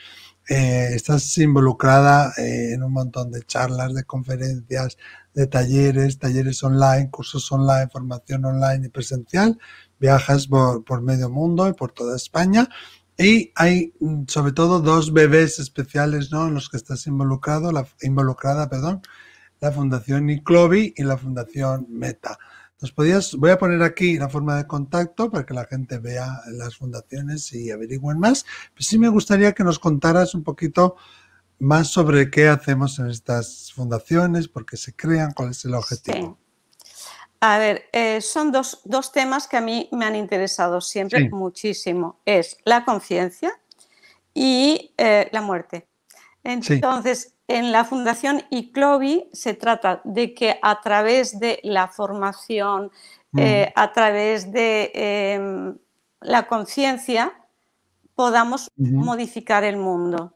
eh, 0.49 0.95
estás 0.95 1.37
involucrada 1.37 2.33
eh, 2.39 2.73
en 2.73 2.83
un 2.83 2.93
montón 2.93 3.31
de 3.31 3.43
charlas, 3.43 3.93
de 3.93 4.05
conferencias, 4.05 4.97
de 5.35 5.47
talleres, 5.47 6.19
talleres 6.19 6.63
online, 6.63 7.11
cursos 7.11 7.53
online, 7.53 7.89
formación 7.93 8.47
online 8.47 8.87
y 8.87 8.89
presencial. 8.89 9.59
Viajas 10.01 10.47
por, 10.47 11.03
medio 11.03 11.29
mundo 11.29 11.69
y 11.69 11.75
por 11.75 11.93
toda 11.93 12.17
España. 12.17 12.67
Y 13.19 13.53
hay 13.57 13.93
mm, 14.01 14.25
sobre 14.27 14.53
todo 14.53 14.81
dos 14.81 15.13
bebés 15.13 15.59
especiales 15.59 16.33
¿no? 16.33 16.49
en 16.49 16.55
los 16.55 16.71
que 16.71 16.79
estás 16.79 17.07
involucrado, 17.07 17.71
la, 17.71 17.87
involucrada, 18.01 18.71
perdón, 18.71 19.03
la 19.61 19.73
Fundación 19.73 20.31
Iclovi 20.31 20.95
y 20.97 21.03
la 21.03 21.17
Fundación 21.17 21.87
Meta. 21.89 22.39
Nos 22.81 22.93
podías, 22.93 23.35
voy 23.35 23.51
a 23.51 23.59
poner 23.59 23.83
aquí 23.83 24.19
la 24.19 24.29
forma 24.29 24.57
de 24.57 24.67
contacto 24.67 25.31
para 25.31 25.45
que 25.45 25.53
la 25.53 25.65
gente 25.65 25.99
vea 25.99 26.43
las 26.53 26.77
fundaciones 26.77 27.53
y 27.53 27.73
averigüen 27.73 28.21
más. 28.21 28.45
Pero 28.73 28.85
sí 28.85 28.99
me 28.99 29.09
gustaría 29.09 29.53
que 29.53 29.65
nos 29.65 29.81
contaras 29.81 30.35
un 30.35 30.45
poquito 30.45 30.97
más 31.59 31.89
sobre 31.89 32.31
qué 32.31 32.49
hacemos 32.49 33.01
en 33.01 33.11
estas 33.11 33.73
fundaciones, 33.73 34.47
por 34.47 34.65
qué 34.65 34.77
se 34.77 34.95
crean, 34.95 35.33
cuál 35.33 35.51
es 35.51 35.65
el 35.65 35.75
objetivo. 35.75 36.39
A 37.41 37.59
ver, 37.59 37.85
eh, 37.93 38.21
son 38.21 38.53
dos, 38.53 38.81
temas 39.13 39.49
que 39.49 39.57
a 39.57 39.61
mí 39.61 39.89
me 39.91 40.05
han 40.05 40.15
interesado 40.15 40.81
siempre 40.81 41.29
muchísimo. 41.31 42.21
Es 42.25 42.59
la 42.65 42.85
conciencia 42.85 43.53
y 44.35 44.93
eh, 44.97 45.29
la 45.33 45.43
muerte. 45.43 45.88
Entonces, 46.49 47.35
en 47.47 47.73
la 47.73 47.85
Fundación 47.85 48.43
ICLOVI 48.51 49.29
se 49.33 49.55
trata 49.55 50.01
de 50.05 50.35
que 50.35 50.59
a 50.63 50.81
través 50.81 51.39
de 51.39 51.61
la 51.63 51.89
formación, 51.89 52.91
mm. 53.33 53.39
eh, 53.39 53.73
a 53.75 53.93
través 53.93 54.51
de 54.51 54.91
em, 54.95 55.77
la 56.21 56.47
conciencia, 56.47 57.33
podamos 58.15 58.71
modificar 58.77 59.65
el 59.65 59.77
mundo. 59.77 60.35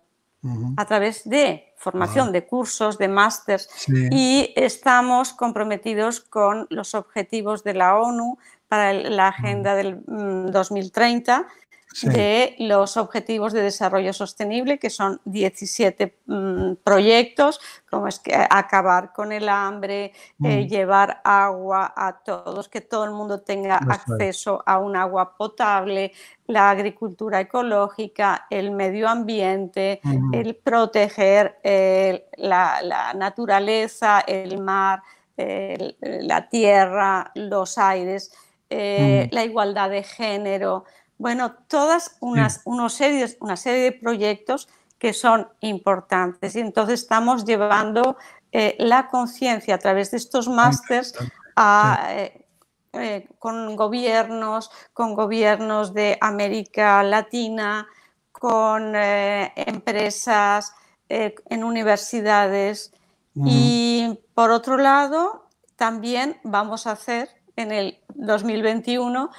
A 0.76 0.84
través 0.86 1.28
de 1.28 1.72
formación, 1.76 2.32
de 2.32 2.44
cursos, 2.44 2.98
de 2.98 3.06
másters. 3.06 3.68
Y 4.10 4.52
estamos 4.56 5.32
comprometidos 5.32 6.20
con 6.20 6.66
los 6.70 6.96
objetivos 6.96 7.62
de 7.62 7.74
la 7.74 7.96
ONU 7.96 8.38
para 8.66 8.92
la 8.92 9.28
Agenda 9.28 9.76
del 9.76 10.00
2030 10.06 11.46
mm, 12.02 12.08
de 12.08 12.54
los 12.58 12.96
Objetivos 12.96 13.52
de 13.52 13.62
Desarrollo 13.62 14.12
Sostenible, 14.12 14.78
que 14.78 14.90
son 14.90 15.20
17 15.24 16.18
mm, 16.26 16.72
proyectos, 16.84 17.60
como 17.90 18.08
es 18.08 18.18
que 18.18 18.34
acabar 18.34 19.12
con 19.12 19.32
el 19.32 19.48
hambre, 19.48 20.12
eh, 20.42 20.64
mm. 20.64 20.68
llevar 20.68 21.20
agua 21.24 21.92
a 21.96 22.18
todos, 22.24 22.68
que 22.68 22.80
todo 22.80 23.04
el 23.04 23.10
mundo 23.12 23.40
tenga 23.40 23.76
acceso 23.76 24.62
a 24.66 24.78
un 24.78 24.96
agua 24.96 25.36
potable, 25.36 26.12
la 26.46 26.70
agricultura 26.70 27.40
ecológica, 27.40 28.46
el 28.50 28.70
medio 28.72 29.08
ambiente, 29.08 30.00
el 30.32 30.56
proteger 30.56 31.58
eh, 31.62 32.26
la, 32.36 33.12
naturaleza, 33.14 34.20
el 34.20 34.60
mar, 34.60 35.02
la 35.36 36.48
tierra, 36.48 37.30
los 37.34 37.78
aires. 37.78 38.32
eh, 38.74 39.28
la 39.32 39.44
igualdad 39.44 39.90
de 39.90 40.02
género, 40.02 40.84
bueno, 41.22 41.52
todas 41.68 42.16
unas, 42.18 42.62
unos 42.64 42.94
series, 42.94 43.36
una 43.38 43.56
serie 43.56 43.84
de 43.84 43.92
proyectos 43.92 44.68
que 44.98 45.12
son 45.12 45.46
importantes. 45.60 46.56
Y 46.56 46.58
entonces 46.58 47.00
estamos 47.00 47.44
llevando 47.44 48.16
eh, 48.50 48.74
la 48.80 49.06
conciencia 49.06 49.76
a 49.76 49.78
través 49.78 50.10
de 50.10 50.16
estos 50.16 50.48
másters 50.48 51.14
eh, 52.92 53.28
con 53.38 53.76
gobiernos, 53.76 54.72
con 54.92 55.14
gobiernos 55.14 55.94
de 55.94 56.18
América 56.20 57.04
Latina, 57.04 57.86
con 58.32 58.92
empresas, 58.96 60.74
en 61.08 61.62
universidades. 61.62 62.92
Y 63.36 64.18
por 64.34 64.50
otro 64.50 64.76
lado, 64.76 65.46
también 65.76 66.40
vamos 66.42 66.88
a 66.88 66.92
hacer 66.92 67.28
en 67.54 67.70
el 67.70 68.00
2021 68.08 69.30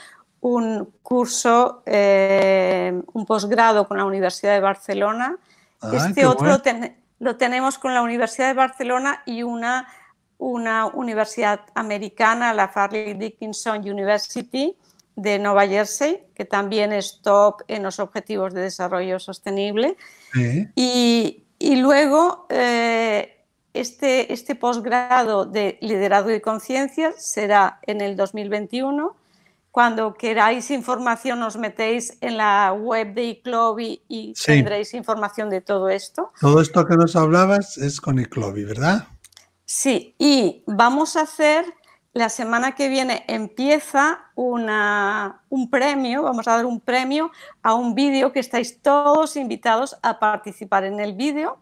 un 0.44 0.92
curso, 1.02 1.84
eh, 1.86 3.02
un 3.14 3.26
posgrado 3.26 3.88
con 3.88 3.98
la 3.98 4.04
Universidad 4.04 4.54
de 4.54 4.60
Barcelona. 4.60 5.38
Ah, 5.80 5.92
este 5.96 6.26
otro 6.26 6.62
lo 7.20 7.38
tenemos 7.38 7.78
con 7.78 7.94
la 7.94 8.02
Universidad 8.02 8.48
de 8.48 8.54
Barcelona 8.54 9.24
y 9.26 9.44
una, 9.44 9.88
una 10.38 10.88
universidad 10.88 11.62
americana, 11.76 12.54
la 12.54 12.68
Farley 12.68 13.14
Dickinson 13.14 13.90
University 13.90 14.76
de 15.16 15.40
Nueva 15.40 15.66
Jersey, 15.66 16.26
que 16.36 16.44
también 16.44 16.92
es 16.92 17.22
top 17.22 17.62
en 17.70 17.82
los 17.84 18.00
objetivos 18.00 18.54
de 18.54 18.64
desarrollo 18.64 19.20
sostenible. 19.20 19.96
Y, 20.76 21.46
y, 21.58 21.76
luego 21.78 22.48
eh, 22.50 23.46
este, 23.74 24.34
este 24.34 24.56
posgrado 24.56 25.46
de 25.46 25.78
liderazgo 25.80 26.32
y 26.32 26.42
conciencia 26.42 27.14
será 27.18 27.80
en 27.84 28.02
el 28.02 28.18
2021. 28.18 29.23
Cuando 29.74 30.14
queráis 30.14 30.70
información, 30.70 31.42
os 31.42 31.58
metéis 31.58 32.16
en 32.22 32.38
la 32.38 32.72
web 32.74 33.16
de 33.16 33.24
ICLOBI 33.24 34.04
y 34.08 34.34
tendréis 34.34 34.94
información 34.94 35.50
de 35.50 35.62
todo 35.62 35.90
esto. 35.90 36.32
Todo 36.40 36.62
esto 36.62 36.86
que 36.86 36.96
nos 36.96 37.16
hablabas 37.16 37.80
es 37.80 38.00
con 38.00 38.20
ICLOBI, 38.20 38.66
¿verdad? 38.66 39.08
Sí, 39.66 40.14
y 40.20 40.64
vamos 40.68 41.16
a 41.16 41.22
hacer, 41.22 41.66
la 42.14 42.30
semana 42.30 42.76
que 42.76 42.88
viene 42.88 43.26
empieza 43.28 44.20
una, 44.36 45.42
un 45.50 45.72
premio, 45.72 46.22
vamos 46.22 46.48
a 46.48 46.58
dar 46.58 46.68
un 46.68 46.80
premio 46.80 47.32
a 47.64 47.74
un 47.74 47.96
vídeo 47.96 48.32
que 48.32 48.42
estáis 48.42 48.80
todos 48.80 49.36
invitados 49.36 49.98
a 50.04 50.20
participar 50.20 50.84
en 50.84 51.00
el 51.00 51.14
vídeo 51.14 51.58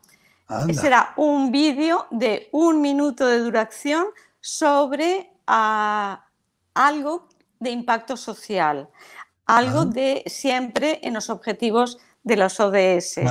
Será 0.74 1.14
un 1.16 1.52
vídeo 1.52 2.08
de 2.12 2.50
un 2.52 2.82
minuto 2.82 3.26
de 3.26 3.40
duración 3.40 4.08
sobre 4.42 5.32
ah, 5.48 6.26
algo 6.74 7.30
de 7.62 7.70
impacto 7.70 8.18
social, 8.18 8.90
algo 9.46 9.86
de 9.86 10.24
siempre 10.26 11.00
en 11.04 11.14
los 11.14 11.30
objetivos 11.30 11.98
de 12.24 12.36
los 12.36 12.60
ODS, 12.60 13.22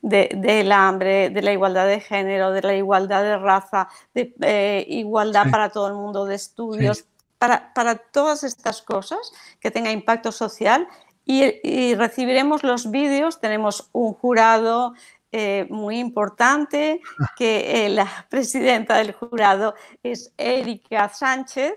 del 0.00 0.72
hambre, 0.72 1.28
de 1.28 1.42
la 1.42 1.52
igualdad 1.52 1.86
de 1.86 2.00
género, 2.00 2.52
de 2.52 2.62
la 2.62 2.74
igualdad 2.74 3.22
de 3.22 3.36
raza, 3.36 3.88
de 4.14 4.34
eh, 4.40 4.86
igualdad 4.88 5.50
para 5.50 5.68
todo 5.68 5.88
el 5.88 5.94
mundo 5.94 6.24
de 6.24 6.36
estudios, 6.36 7.04
para, 7.38 7.74
para, 7.74 7.96
todas 7.96 8.42
estas 8.42 8.80
cosas 8.80 9.32
que 9.60 9.70
tenga 9.70 9.92
impacto 9.92 10.32
social. 10.32 10.88
y 11.24 11.94
recibiremos 11.94 12.64
los 12.64 12.90
vídeos, 12.90 13.40
tenemos 13.40 13.88
un 13.92 14.14
jurado, 14.14 14.94
eh, 15.32 15.66
muy 15.70 16.00
importante, 16.00 17.00
que 17.36 17.86
eh, 17.86 17.88
la 17.88 18.26
presidenta 18.28 18.96
del 18.96 19.12
jurado 19.12 19.74
es 20.02 20.32
Erika 20.36 21.08
Sánchez, 21.08 21.74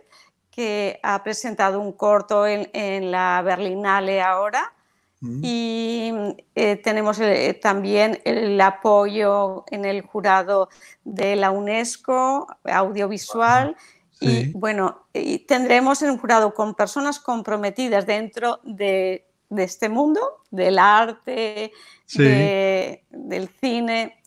que 0.53 0.99
ha 1.01 1.23
presentado 1.23 1.79
un 1.79 1.93
corto 1.93 2.45
en, 2.45 3.11
la 3.11 3.41
Berlinale 3.43 4.21
ahora. 4.21 4.73
Mm. 5.21 5.41
Y 5.43 6.13
eh, 6.55 6.75
tenemos 6.77 7.19
también 7.61 8.19
el 8.25 8.59
apoyo 8.59 9.63
en 9.71 9.85
el 9.85 10.01
jurado 10.01 10.69
de 11.03 11.35
la 11.35 11.51
UNESCO, 11.51 12.47
audiovisual. 12.63 13.75
Y 14.19 14.51
bueno, 14.53 15.07
y 15.13 15.39
tendremos 15.39 16.01
un 16.01 16.17
jurado 16.17 16.53
con 16.53 16.75
personas 16.75 17.19
comprometidas 17.19 18.05
dentro 18.05 18.61
de 18.63 19.25
de 19.53 19.63
este 19.63 19.89
mundo, 19.89 20.41
del 20.49 20.79
arte, 20.79 21.71
del 22.15 23.49
cine. 23.59 24.17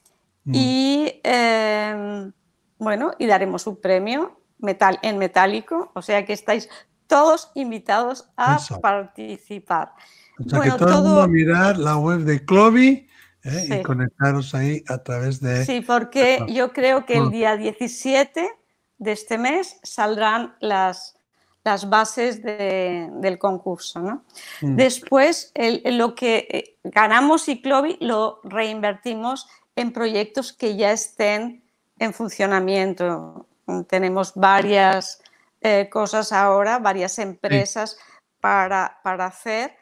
Mm. 0.44 0.52
Y 0.54 1.20
em, 1.24 2.32
bueno, 2.78 3.12
y 3.18 3.26
daremos 3.26 3.66
un 3.66 3.80
premio 3.80 4.40
metal, 4.58 4.98
en 5.02 5.18
metálico, 5.18 5.90
o 5.94 6.02
sea 6.02 6.24
que 6.24 6.32
estáis 6.32 6.68
todos 7.06 7.50
invitados 7.54 8.28
a 8.36 8.58
participar. 8.80 9.92
O 10.44 10.48
sea 10.48 10.60
que 10.60 10.70
todo, 10.70 11.22
a 11.22 11.28
mirar 11.28 11.78
la 11.78 11.96
web 11.96 12.20
de 12.20 12.44
Clovi 12.44 13.08
¿eh? 13.44 13.78
y 13.80 13.82
conectaros 13.82 14.54
ahí 14.54 14.82
a 14.88 14.98
través 14.98 15.40
de... 15.40 15.64
Sí, 15.64 15.80
porque 15.80 16.44
yo 16.48 16.72
creo 16.72 17.06
que 17.06 17.16
el 17.16 17.30
día 17.30 17.56
17 17.56 18.48
de 18.98 19.12
este 19.12 19.38
mes 19.38 19.78
saldrán 19.82 20.56
las, 20.60 21.16
las 21.64 21.88
bases 21.88 22.42
del 22.42 23.38
concurso. 23.38 24.22
Mm. 24.60 24.76
Después, 24.76 25.52
lo 25.84 26.14
que 26.14 26.48
eh, 26.50 26.76
ganamos 26.84 27.48
y 27.48 27.60
Clovi 27.62 27.96
lo 28.00 28.40
reinvertimos 28.44 29.48
en 29.74 29.92
proyectos 29.92 30.52
que 30.52 30.76
ya 30.76 30.92
estén 30.92 31.62
en 31.98 32.12
funcionamiento. 32.12 33.46
Tenemos 33.88 34.35
varias 34.35 35.22
eh, 35.61 35.88
cosas 35.90 36.33
ahora, 36.33 36.79
varias 36.79 37.18
empresas 37.18 37.98
para, 38.40 39.00
para, 39.02 39.26
hacer, 39.26 39.76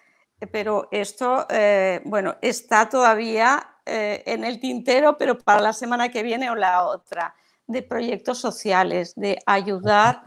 pero 0.50 0.88
esto, 0.90 1.46
eh, 1.50 2.00
bueno, 2.04 2.36
está 2.40 2.88
todavía 2.88 3.70
en 3.86 4.44
el 4.44 4.60
tintero, 4.60 5.18
pero 5.18 5.38
para 5.38 5.60
la 5.60 5.74
semana 5.74 6.08
que 6.08 6.22
viene 6.22 6.50
o 6.50 6.54
la 6.54 6.84
otra, 6.84 7.34
de 7.66 7.82
proyectos 7.82 8.38
sociales, 8.38 9.14
de 9.14 9.38
ayudar 9.46 10.22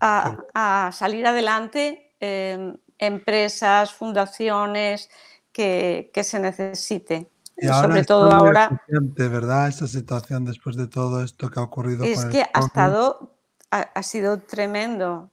a, 0.00 0.90
salir 0.92 1.26
adelante 1.26 2.14
em, 2.20 2.76
empresas, 2.98 3.92
fundaciones 3.92 5.10
que, 5.52 6.10
se 6.22 6.38
necesite. 6.38 7.30
Y 7.56 7.68
sobre 7.68 8.04
todo 8.04 8.30
ahora. 8.30 8.82
De 8.88 9.28
verdad, 9.28 9.68
esta 9.68 9.86
situación 9.86 10.44
después 10.44 10.76
de 10.76 10.86
todo 10.86 11.22
esto 11.22 11.50
que 11.50 11.58
ha 11.58 11.62
ocurrido. 11.62 12.04
Es 12.04 12.24
que 12.26 12.42
ha 12.52 12.60
estado, 12.60 13.30
ha, 13.70 14.02
sido 14.02 14.40
tremendo. 14.40 15.30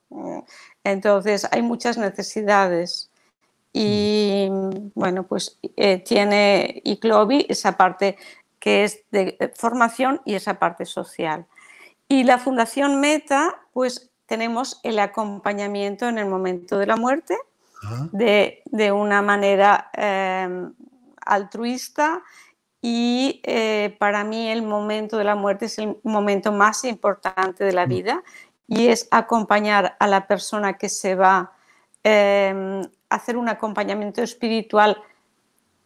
Entonces 0.83 1.47
hay 1.51 1.61
muchas 1.61 1.97
necesidades. 1.97 3.09
Y 3.73 4.47
bueno, 4.93 5.23
pues 5.23 5.57
eh, 5.75 5.97
tiene 5.97 6.81
ICLOBI 6.83 7.47
esa 7.49 7.75
parte 7.75 8.17
que 8.59 8.83
es 8.83 8.99
de 9.11 9.35
eh, 9.39 9.51
formación 9.55 10.21
y 10.25 10.35
esa 10.35 10.59
parte 10.59 10.85
social. 10.85 11.45
Y 12.07 12.23
la 12.23 12.37
Fundación 12.37 13.01
Meta, 13.01 13.55
pues 13.73 14.11
tenemos 14.27 14.79
el 14.83 14.99
acompañamiento 14.99 16.07
en 16.07 16.17
el 16.17 16.27
momento 16.27 16.77
de 16.77 16.85
la 16.85 16.95
muerte 16.95 17.35
de, 18.11 18.91
una 18.91 19.21
manera 19.21 19.89
em, 19.93 20.73
altruista 21.25 22.23
y 22.81 23.41
eh, 23.43 23.95
para 23.99 24.23
mí 24.23 24.49
el 24.49 24.61
momento 24.61 25.17
de 25.17 25.23
la 25.23 25.35
muerte 25.35 25.65
es 25.65 25.79
el 25.79 25.97
momento 26.03 26.51
más 26.51 26.83
importante 26.83 27.63
de 27.63 27.71
la 27.71 27.85
mm. 27.85 27.89
vida 27.89 28.23
y 28.67 28.87
es 28.87 29.07
acompañar 29.11 29.95
a 29.99 30.07
la 30.07 30.27
persona 30.27 30.73
que 30.73 30.89
se 30.89 31.15
va 31.15 31.53
eh, 32.03 32.81
hacer 33.09 33.37
un 33.37 33.47
acompañamiento 33.47 34.21
espiritual 34.21 35.01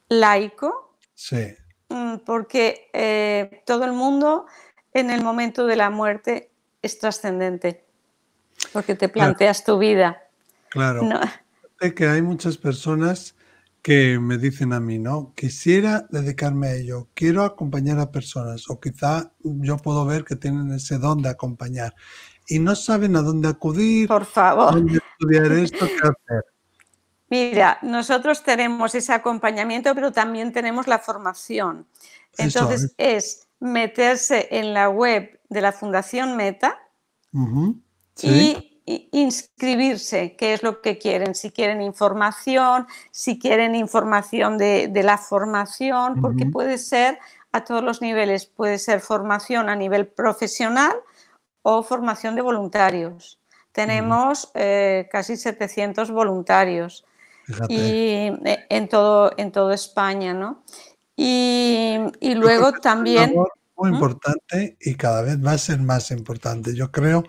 laico. 0.09 0.95
Sí. 1.13 1.55
Mm, 1.89 2.17
porque 2.25 2.89
eh, 2.93 3.63
todo 3.65 3.85
el 3.85 3.93
mundo 3.93 4.47
en 4.93 5.11
el 5.11 5.23
momento 5.23 5.65
de 5.67 5.75
la 5.75 5.89
muerte 5.89 6.51
es 6.81 6.97
trascendente. 6.97 7.85
Porque 8.73 8.95
te 8.95 9.09
planteas 9.09 9.63
tu 9.63 9.77
vida. 9.77 10.23
Claro. 10.69 11.03
No. 11.03 11.19
que 11.93 12.07
hay 12.07 12.23
muchas 12.23 12.57
personas 12.57 13.35
que 13.81 14.19
me 14.19 14.37
dicen 14.37 14.73
a 14.73 14.79
mí, 14.79 14.99
¿no? 14.99 15.33
Quisiera 15.35 16.07
dedicarme 16.09 16.67
a 16.67 16.73
ello, 16.75 17.07
quiero 17.13 17.43
acompañar 17.43 17.99
a 17.99 18.11
personas 18.11 18.69
o 18.69 18.79
quizá 18.79 19.31
yo 19.43 19.77
puedo 19.77 20.05
ver 20.05 20.25
que 20.25 20.35
tienen 20.35 20.71
ese 20.71 20.97
don 20.97 21.21
de 21.21 21.29
acompañar 21.29 21.95
y 22.47 22.59
no 22.59 22.75
saben 22.75 23.15
a 23.15 23.21
dónde 23.21 23.47
acudir, 23.47 24.07
por 24.07 24.25
favor, 24.25 24.73
dónde 24.73 24.99
estudiar 25.11 25.51
esto, 25.53 25.85
qué 25.85 26.07
hacer. 26.07 26.45
Mira, 27.29 27.77
nosotros 27.81 28.43
tenemos 28.43 28.95
ese 28.95 29.13
acompañamiento, 29.13 29.93
pero 29.93 30.11
también 30.11 30.53
tenemos 30.53 30.87
la 30.87 30.99
formación. 30.99 31.85
Entonces 32.37 32.93
es 32.97 33.47
meterse 33.59 34.47
en 34.51 34.73
la 34.73 34.89
web 34.89 35.39
de 35.49 35.61
la 35.61 35.71
Fundación 35.71 36.37
Meta, 36.37 36.79
y 38.21 38.76
inscribirse, 38.87 40.37
qué 40.37 40.53
es 40.53 40.63
lo 40.63 40.81
que 40.81 40.97
quieren, 40.97 41.35
si 41.35 41.51
quieren 41.51 41.81
información, 41.81 42.87
si 43.11 43.37
quieren 43.37 43.75
información 43.75 44.57
de, 44.57 44.89
la 45.03 45.17
formación, 45.17 46.21
porque 46.21 46.45
puede 46.45 46.77
ser 46.77 47.19
a 47.51 47.65
todos 47.65 47.83
los 47.83 48.01
niveles, 48.01 48.45
puede 48.45 48.79
ser 48.79 49.01
formación 49.01 49.67
a 49.69 49.75
nivel 49.75 50.07
profesional 50.07 50.95
o 51.63 51.83
formación 51.83 52.35
de 52.35 52.41
voluntarios. 52.41 53.39
tenemos 53.73 54.49
eh, 54.55 55.07
casi 55.11 55.35
700 55.35 56.09
voluntarios 56.09 57.05
y, 57.69 58.31
eh, 58.45 58.65
en, 58.69 58.87
todo, 58.87 59.31
en 59.37 59.51
toda 59.51 59.75
España, 59.75 60.33
¿no? 60.33 60.63
Y, 61.15 61.99
luego 62.21 62.71
también... 62.71 63.35
muy 63.77 63.91
importante 63.91 64.77
y 64.81 64.95
cada 64.95 65.21
vez 65.21 65.37
va 65.43 65.51
a 65.51 65.57
ser 65.57 65.79
más 65.79 66.11
importante. 66.11 66.75
Yo 66.75 66.91
creo, 66.91 67.23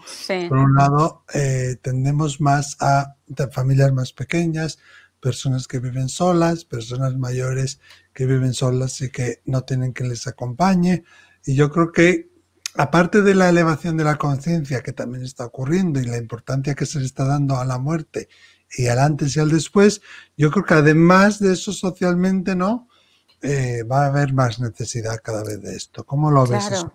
por 0.48 0.58
un 0.58 0.74
lado, 0.74 1.24
eh, 1.34 1.76
tendemos 1.82 2.40
más 2.40 2.76
a 2.80 3.16
familias 3.52 3.92
más 3.92 4.12
pequeñas, 4.12 4.78
personas 5.20 5.68
que 5.68 5.78
viven 5.78 6.08
solas, 6.08 6.64
personas 6.64 7.16
mayores 7.16 7.80
que 8.14 8.26
viven 8.26 8.54
solas 8.54 9.00
y 9.00 9.10
que 9.10 9.42
no 9.44 9.62
tienen 9.62 9.92
que 9.92 10.04
les 10.04 10.26
acompañe. 10.26 11.04
Y 11.44 11.54
yo 11.54 11.70
creo 11.70 11.92
que 11.92 12.30
aparte 12.74 13.22
de 13.22 13.34
la 13.34 13.48
elevación 13.48 13.96
de 13.96 14.04
la 14.04 14.16
conciencia 14.16 14.82
que 14.82 14.92
también 14.92 15.24
está 15.24 15.44
ocurriendo 15.44 16.00
y 16.00 16.04
la 16.04 16.16
importancia 16.16 16.74
que 16.74 16.86
se 16.86 17.00
le 17.00 17.06
está 17.06 17.24
dando 17.24 17.56
a 17.56 17.64
la 17.64 17.78
muerte 17.78 18.28
y 18.76 18.86
al 18.86 18.98
antes 18.98 19.36
y 19.36 19.40
al 19.40 19.50
después, 19.50 20.00
yo 20.36 20.50
creo 20.50 20.64
que 20.64 20.74
además 20.74 21.40
de 21.40 21.52
eso 21.54 21.72
socialmente, 21.72 22.54
¿no? 22.54 22.88
Eh, 23.42 23.82
va 23.84 24.04
a 24.04 24.06
haber 24.06 24.32
más 24.32 24.58
necesidad 24.58 25.20
cada 25.22 25.44
vez 25.44 25.60
de 25.62 25.76
esto. 25.76 26.04
¿Cómo 26.04 26.30
lo 26.30 26.46
ves? 26.46 26.70
Eso? 26.70 26.92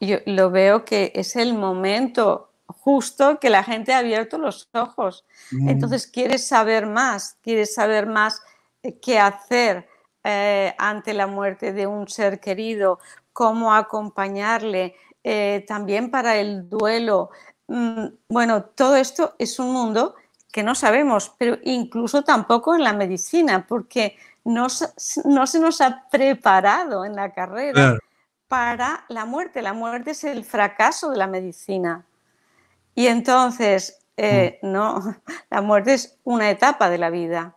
Yo 0.00 0.18
lo 0.26 0.50
veo 0.50 0.84
que 0.84 1.12
es 1.14 1.36
el 1.36 1.54
momento 1.54 2.50
justo 2.66 3.38
que 3.38 3.50
la 3.50 3.62
gente 3.62 3.92
ha 3.92 3.98
abierto 3.98 4.38
los 4.38 4.68
ojos. 4.72 5.24
Mm. 5.50 5.68
Entonces 5.68 6.06
quiere 6.06 6.38
saber 6.38 6.86
más, 6.86 7.36
quiere 7.42 7.66
saber 7.66 8.06
más 8.06 8.42
eh, 8.82 8.98
qué 8.98 9.18
hacer 9.18 9.88
eh, 10.22 10.74
ante 10.78 11.14
la 11.14 11.26
muerte 11.26 11.72
de 11.72 11.86
un 11.86 12.08
ser 12.08 12.40
querido, 12.40 12.98
cómo 13.32 13.74
acompañarle, 13.74 14.94
eh, 15.22 15.64
también 15.66 16.10
para 16.10 16.36
el 16.36 16.68
duelo. 16.68 17.30
Mm, 17.66 18.06
bueno, 18.28 18.64
todo 18.64 18.96
esto 18.96 19.34
es 19.38 19.58
un 19.58 19.72
mundo 19.72 20.14
que 20.52 20.62
no 20.62 20.74
sabemos, 20.74 21.34
pero 21.38 21.58
incluso 21.64 22.22
tampoco 22.22 22.74
en 22.74 22.84
la 22.84 22.92
medicina, 22.92 23.66
porque 23.66 24.16
no, 24.44 24.66
no 25.24 25.46
se 25.46 25.60
nos 25.60 25.80
ha 25.80 26.04
preparado 26.10 27.04
en 27.04 27.16
la 27.16 27.32
carrera 27.32 27.98
para 28.48 29.04
la 29.08 29.24
muerte. 29.24 29.62
La 29.62 29.72
muerte 29.72 30.12
es 30.12 30.24
el 30.24 30.44
fracaso 30.44 31.10
de 31.10 31.16
la 31.16 31.26
medicina. 31.26 32.04
Y 32.94 33.06
entonces, 33.06 33.98
eh, 34.16 34.58
mm. 34.62 34.72
no, 34.72 35.16
la 35.50 35.62
muerte 35.62 35.94
es 35.94 36.18
una 36.24 36.50
etapa 36.50 36.90
de 36.90 36.98
la 36.98 37.10
vida. 37.10 37.56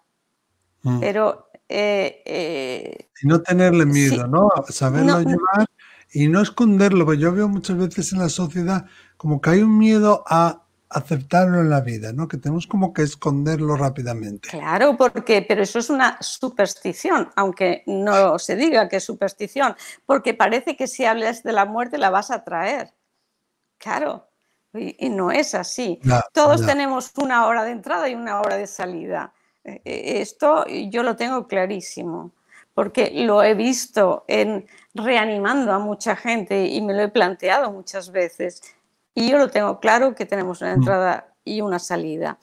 Mm. 0.84 1.00
Pero. 1.00 1.50
Eh, 1.70 3.10
y 3.22 3.28
no 3.28 3.42
tenerle 3.42 3.86
miedo, 3.86 4.26
¿no? 4.26 4.50
Saberlo 4.70 5.20
llevar 5.20 5.68
y 6.14 6.30
no 6.30 6.42
esconderlo, 6.42 7.04
porque 7.04 7.20
yo 7.20 7.34
veo 7.34 7.50
muchas 7.50 7.78
veces 7.78 8.14
en 8.14 8.20
la 8.20 8.30
sociedad 8.30 8.86
como 9.18 9.42
que 9.42 9.50
hay 9.50 9.62
un 9.64 9.78
miedo 9.78 10.24
a 10.28 10.64
aceptarlo 10.90 11.62
en 11.62 11.70
la 11.70 11.82
vida, 11.82 12.14
¿no? 12.14 12.28
Que 12.28 12.38
tenemos 12.38 12.68
como 12.68 12.94
que 12.94 13.02
esconderlo 13.02 13.76
rápidamente. 13.76 14.50
Claro, 14.50 14.96
porque, 14.98 15.42
pero 15.42 15.64
eso 15.64 15.80
es 15.80 15.90
una 15.90 16.18
superstición, 16.22 17.30
aunque 17.36 17.84
no 17.86 18.40
se 18.40 18.56
diga 18.56 18.88
que 18.88 18.98
es 18.98 19.04
superstición, 19.04 19.76
porque 20.06 20.34
parece 20.34 20.78
que 20.78 20.88
si 20.88 21.06
hablas 21.06 21.44
de 21.44 21.52
la 21.52 21.66
muerte 21.66 21.98
la 21.98 22.10
vas 22.10 22.32
a 22.32 22.44
traer. 22.44 22.94
Claro, 23.78 24.30
y, 24.74 25.10
no 25.10 25.32
es 25.32 25.56
así. 25.56 26.00
Todos 26.34 26.66
tenemos 26.66 27.12
una 27.18 27.48
hora 27.48 27.64
de 27.64 27.72
entrada 27.72 28.10
y 28.10 28.16
una 28.16 28.40
hora 28.40 28.58
de 28.58 28.68
salida. 28.68 29.34
E, 29.64 29.82
e, 29.84 30.22
esto 30.22 30.66
yo 30.68 31.04
lo 31.04 31.16
tengo 31.16 31.48
clarísimo 31.48 32.32
porque 32.78 33.10
lo 33.12 33.42
he 33.42 33.56
visto 33.56 34.24
en 34.28 34.68
reanimando 34.94 35.74
a 35.74 35.80
mucha 35.80 36.16
gente 36.16 36.68
y 36.68 36.80
me 36.82 36.94
lo 36.94 37.02
he 37.02 37.10
planteado 37.10 37.72
muchas 37.72 38.12
veces. 38.12 38.62
Y 39.18 39.32
yo 39.32 39.40
lo 39.40 39.50
tengo 39.50 39.80
claro 39.80 40.14
que 40.14 40.28
tenemos 40.28 40.62
una 40.62 40.76
mm. 40.76 40.76
entrada 40.76 41.34
y 41.44 41.62
una 41.62 41.80
salida. 41.80 42.38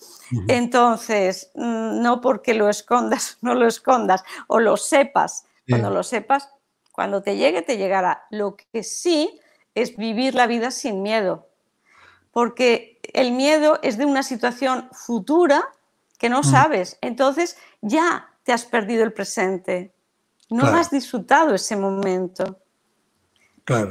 Entonces, 0.49 1.53
mm, 1.55 2.03
no 2.03 2.21
porque 2.21 2.53
lo 2.53 2.69
escondas, 2.69 3.39
no 3.43 3.55
lo 3.55 3.69
escondas, 3.69 4.25
o 4.49 4.59
lo 4.59 4.77
sepas. 4.77 5.45
Cuando 5.69 5.91
lo 5.91 6.03
sepas, 6.03 6.51
cuando 6.91 7.23
te 7.23 7.37
llegue, 7.37 7.63
te 7.63 7.77
llegará. 7.77 8.25
Lo 8.31 8.57
que 8.57 8.83
sí 8.83 9.41
es 9.77 9.97
vivir 9.97 10.35
la 10.35 10.49
vida 10.49 10.73
sin 10.73 11.01
miedo, 11.01 11.47
porque 12.33 12.99
el 13.13 13.31
miedo 13.31 13.79
es 13.83 13.97
de 13.97 14.07
una 14.07 14.25
situación 14.25 14.89
futura 14.91 15.69
que 16.19 16.29
no 16.29 16.41
mm. 16.41 16.45
sabes. 16.45 16.99
Entonces, 17.03 17.57
ya 17.83 18.31
te 18.43 18.53
has 18.53 18.65
perdido 18.65 19.05
el 19.05 19.13
presente. 19.13 19.95
No 20.51 20.67
has 20.67 20.91
disfrutado 20.91 21.55
ese 21.55 21.77
momento. 21.77 22.64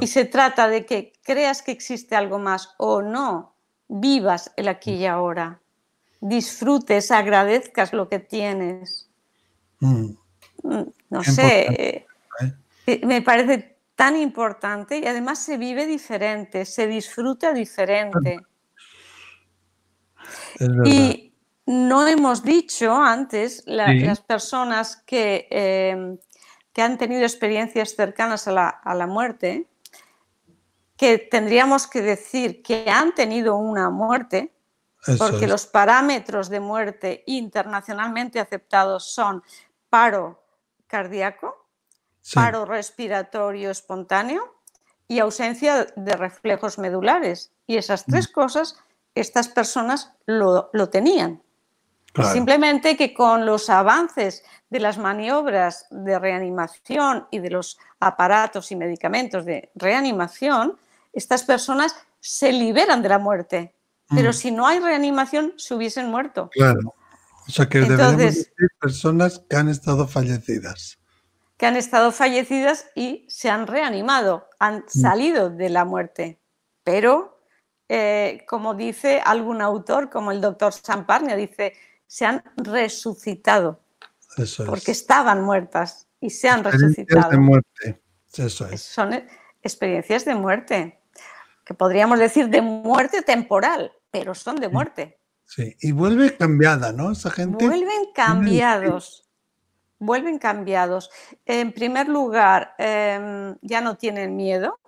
Y 0.00 0.06
se 0.06 0.24
trata 0.24 0.68
de 0.68 0.86
que 0.86 1.12
creas 1.22 1.62
que 1.62 1.72
existe 1.72 2.14
algo 2.14 2.38
más 2.38 2.74
o 2.78 3.02
no, 3.02 3.54
vivas 3.88 4.52
el 4.56 4.68
aquí 4.68 4.94
y 4.94 5.06
ahora, 5.06 5.60
disfrutes, 6.20 7.10
agradezcas 7.10 7.92
lo 7.92 8.08
que 8.08 8.20
tienes. 8.20 9.10
Mm. 9.80 10.10
Mm, 10.62 10.84
no 11.10 11.24
sé, 11.24 12.06
¿eh? 12.86 13.00
Me 13.02 13.22
parece 13.22 13.76
tan 13.94 14.16
importante 14.16 14.98
y 14.98 15.06
además 15.06 15.38
se 15.38 15.56
vive 15.56 15.86
diferente, 15.86 16.64
se 16.64 16.86
disfruta 16.86 17.52
diferente. 17.52 18.40
y 20.84 21.34
no 21.66 22.06
hemos 22.06 22.42
dicho 22.42 22.92
antes, 22.92 23.62
las 23.66 24.20
personas 24.20 24.96
que 24.96 25.48
eh, 25.50 26.16
que 26.74 26.82
han 26.82 26.98
tenido 26.98 27.22
experiencias 27.22 27.94
cercanas 27.94 28.48
a 28.48 28.52
la, 28.52 29.06
muerte, 29.06 29.68
que 30.96 31.18
tendríamos 31.18 31.86
que 31.86 32.02
decir 32.02 32.62
que 32.62 32.90
han 32.90 33.14
tenido 33.14 33.56
una 33.56 33.90
muerte, 33.90 34.52
porque 35.18 35.46
los 35.46 35.66
parámetros 35.66 36.48
de 36.48 36.60
muerte 36.60 37.22
internacionalmente 37.26 38.40
aceptados 38.40 39.04
son 39.04 39.42
paro 39.88 40.42
cardíaco, 40.88 41.68
paro 42.32 42.64
respiratorio 42.64 43.70
espontáneo 43.70 44.54
y 45.06 45.20
ausencia 45.20 45.86
de 45.94 46.16
reflejos 46.16 46.78
medulares. 46.78 47.52
Y 47.68 47.76
esas 47.76 48.04
tres 48.04 48.30
mm. 48.30 48.32
cosas, 48.32 48.76
estas 49.14 49.46
personas 49.48 50.12
lo, 50.26 50.70
lo 50.72 50.88
tenían. 50.88 51.40
Simplemente 52.22 52.96
que 52.96 53.12
con 53.12 53.44
los 53.44 53.68
avances 53.68 54.44
de 54.70 54.78
las 54.78 54.98
maniobras 54.98 55.86
de 55.90 56.18
reanimación 56.18 57.26
y 57.30 57.40
de 57.40 57.50
los 57.50 57.78
aparatos 57.98 58.70
y 58.70 58.76
medicamentos 58.76 59.44
de 59.44 59.70
reanimación, 59.74 60.78
estas 61.12 61.42
personas 61.42 61.96
se 62.20 62.52
liberan 62.52 63.02
de 63.02 63.08
la 63.08 63.18
muerte. 63.18 63.74
Pero 64.10 64.30
mm. 64.30 64.32
si 64.32 64.50
no 64.50 64.66
hay 64.66 64.78
reanimación, 64.78 65.54
se 65.56 65.74
hubiesen 65.74 66.10
muerto. 66.10 66.50
Claro. 66.52 66.94
O 67.46 67.50
sea 67.50 67.68
que 67.68 67.80
debemos 67.80 68.16
decir 68.16 68.52
personas 68.80 69.42
que 69.48 69.56
han 69.56 69.68
estado 69.68 70.06
fallecidas. 70.06 70.98
Que 71.56 71.66
han 71.66 71.76
estado 71.76 72.12
fallecidas 72.12 72.86
y 72.94 73.26
se 73.28 73.50
han 73.50 73.66
reanimado, 73.66 74.48
han 74.58 74.78
mm. 74.78 74.88
salido 74.88 75.50
de 75.50 75.68
la 75.68 75.84
muerte. 75.84 76.40
Pero, 76.84 77.40
eh, 77.88 78.44
como 78.48 78.74
dice 78.74 79.20
algún 79.24 79.62
autor, 79.62 80.10
como 80.10 80.32
el 80.32 80.40
doctor 80.40 80.72
Samparnia, 80.72 81.36
dice, 81.36 81.74
se 82.14 82.24
han 82.26 82.44
resucitado. 82.54 83.82
Porque 84.66 84.92
estaban 84.92 85.42
muertas 85.42 86.06
y 86.20 86.30
se 86.30 86.48
han 86.48 86.62
resucitado. 86.62 87.28
de 87.28 87.38
muerte. 87.38 88.02
Eso 88.32 88.68
es. 88.68 88.82
Son 88.82 89.20
experiencias 89.60 90.24
de 90.24 90.36
muerte, 90.36 91.00
que 91.64 91.74
podríamos 91.74 92.20
decir 92.20 92.48
de 92.50 92.62
muerte 92.62 93.22
temporal, 93.22 93.90
pero 94.12 94.32
son 94.32 94.60
de 94.60 94.68
muerte. 94.68 95.18
Sí, 95.44 95.76
y 95.80 95.90
vuelve 95.90 96.36
cambiada, 96.36 96.92
¿no? 96.92 97.10
Esa 97.10 97.32
gente. 97.32 97.66
Vuelven 97.66 98.12
cambiados. 98.14 99.28
Vuelven 99.98 100.38
cambiados. 100.38 101.10
En 101.44 101.72
primer 101.72 102.08
lugar, 102.08 102.76
em, 102.78 103.56
ya 103.60 103.80
no 103.80 103.96
tienen 103.96 104.36
miedo. 104.36 104.78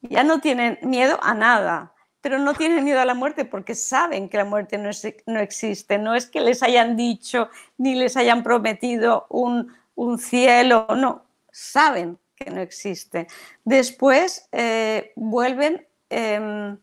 Ya 0.00 0.24
no 0.24 0.40
tienen 0.40 0.78
miedo 0.82 1.18
a 1.22 1.34
nada 1.34 1.92
pero 2.26 2.40
no 2.40 2.54
tienen 2.54 2.82
miedo 2.82 2.98
a 2.98 3.04
la 3.04 3.14
muerte 3.14 3.44
porque 3.44 3.76
saben 3.76 4.28
que 4.28 4.36
la 4.36 4.44
muerte 4.44 4.78
no, 4.78 4.90
no 5.26 5.38
existe. 5.38 5.96
No 5.96 6.16
es 6.16 6.26
que 6.26 6.40
les 6.40 6.60
hayan 6.64 6.96
dicho 6.96 7.50
ni 7.78 7.94
les 7.94 8.16
hayan 8.16 8.42
prometido 8.42 9.26
un, 9.28 10.18
cielo, 10.18 10.88
no, 10.96 11.22
saben 11.52 12.18
que 12.34 12.50
no 12.50 12.60
existe. 12.60 13.28
Después 13.64 14.48
eh, 14.50 15.12
vuelven 15.14 15.86
em, 16.10 16.76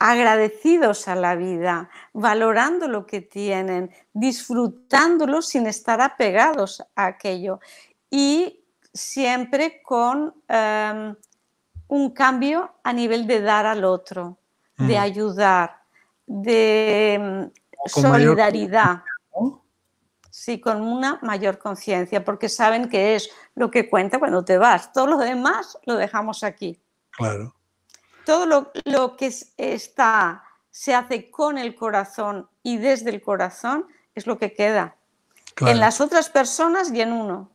agradecidos 0.00 1.06
a 1.06 1.14
la 1.14 1.36
vida, 1.36 1.88
valorando 2.12 2.88
lo 2.88 3.06
que 3.06 3.20
tienen, 3.20 3.92
disfrutándolo 4.12 5.40
sin 5.40 5.68
estar 5.68 6.00
apegados 6.00 6.82
a 6.96 7.06
aquello 7.06 7.60
y 8.10 8.64
siempre 8.92 9.82
con 9.84 10.34
em, 10.48 11.14
un 11.88 12.10
cambio 12.10 12.74
a 12.82 12.92
nivel 12.92 13.26
de 13.26 13.40
dar 13.40 13.66
al 13.66 13.84
otro, 13.84 14.38
de 14.76 14.98
ayudar, 14.98 15.82
de 16.26 17.18
mm, 17.20 17.88
solidaridad. 17.88 19.02
Sí, 20.30 20.60
con 20.60 20.82
una 20.82 21.18
mayor 21.22 21.58
conciencia, 21.58 22.22
porque 22.22 22.48
saben 22.50 22.90
que 22.90 23.16
es 23.16 23.30
lo 23.54 23.70
que 23.70 23.88
cuenta 23.88 24.18
cuando 24.18 24.44
te 24.44 24.58
vas. 24.58 24.92
Todo 24.92 25.06
lo 25.06 25.16
demás 25.16 25.78
lo 25.86 25.96
dejamos 25.96 26.44
aquí. 26.44 26.78
Claro. 27.10 27.54
Todo 28.26 28.44
lo, 28.84 29.16
que 29.16 29.32
está 29.56 30.42
se 30.70 30.94
hace 30.94 31.30
con 31.30 31.56
el 31.56 31.74
corazón 31.74 32.50
y 32.62 32.76
desde 32.76 33.10
el 33.10 33.22
corazón, 33.22 33.86
es 34.14 34.26
lo 34.26 34.36
que 34.38 34.52
queda. 34.52 34.96
En 35.60 35.80
las 35.80 36.02
otras 36.02 36.28
personas 36.28 36.92
y 36.92 37.00
en 37.00 37.12
uno. 37.12 37.50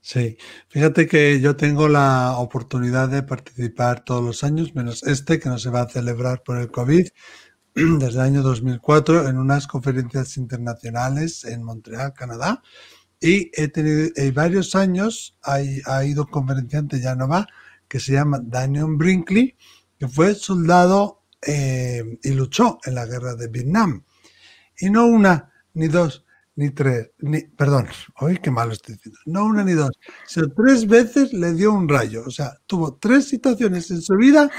Sí, 0.00 0.38
fíjate 0.68 1.06
que 1.06 1.40
yo 1.40 1.56
tengo 1.56 1.88
la 1.88 2.36
oportunidad 2.38 3.08
de 3.08 3.22
participar 3.22 4.04
todos 4.04 4.24
los 4.24 4.44
años, 4.44 4.74
menos 4.74 5.02
este 5.02 5.38
que 5.38 5.48
no 5.48 5.58
se 5.58 5.70
va 5.70 5.82
a 5.82 5.88
celebrar 5.88 6.42
por 6.42 6.58
el 6.58 6.70
COVID, 6.70 7.08
desde 7.74 8.08
el 8.08 8.20
año 8.20 8.42
2004 8.42 9.28
en 9.28 9.38
unas 9.38 9.66
conferencias 9.66 10.36
internacionales 10.36 11.44
en 11.44 11.62
Montreal, 11.62 12.14
Canadá. 12.14 12.62
Y 13.20 13.50
he 13.54 13.68
tenido 13.68 14.08
varios 14.32 14.74
años, 14.76 15.36
hay, 15.42 15.80
ha 15.86 16.04
ido 16.04 16.26
conferenciante 16.26 17.00
ya 17.00 17.16
no 17.16 17.28
va, 17.28 17.46
que 17.88 18.00
se 18.00 18.12
llama 18.12 18.40
Daniel 18.42 18.96
Brinkley, 18.96 19.56
que 19.98 20.08
fue 20.08 20.34
soldado 20.34 21.24
eh, 21.42 22.18
y 22.22 22.30
luchó 22.30 22.78
en 22.84 22.94
la 22.94 23.06
guerra 23.06 23.34
de 23.34 23.48
Vietnam. 23.48 24.04
Y 24.78 24.90
no 24.90 25.06
una, 25.06 25.52
ni 25.74 25.88
dos, 25.88 26.24
ni 26.58 26.70
tres, 26.70 27.12
ni, 27.18 27.42
perdón, 27.42 27.86
hoy 28.16 28.38
qué 28.38 28.50
malo 28.50 28.72
estoy 28.72 28.96
diciendo, 28.96 29.20
no 29.26 29.44
una 29.44 29.62
ni 29.62 29.74
dos, 29.74 29.92
sino 30.26 30.48
tres 30.48 30.88
veces 30.88 31.32
le 31.32 31.52
dio 31.52 31.72
un 31.72 31.88
rayo. 31.88 32.24
O 32.26 32.32
sea, 32.32 32.54
tuvo 32.66 32.94
tres 32.94 33.28
situaciones 33.28 33.88
en 33.92 34.02
su 34.02 34.16
vida, 34.16 34.50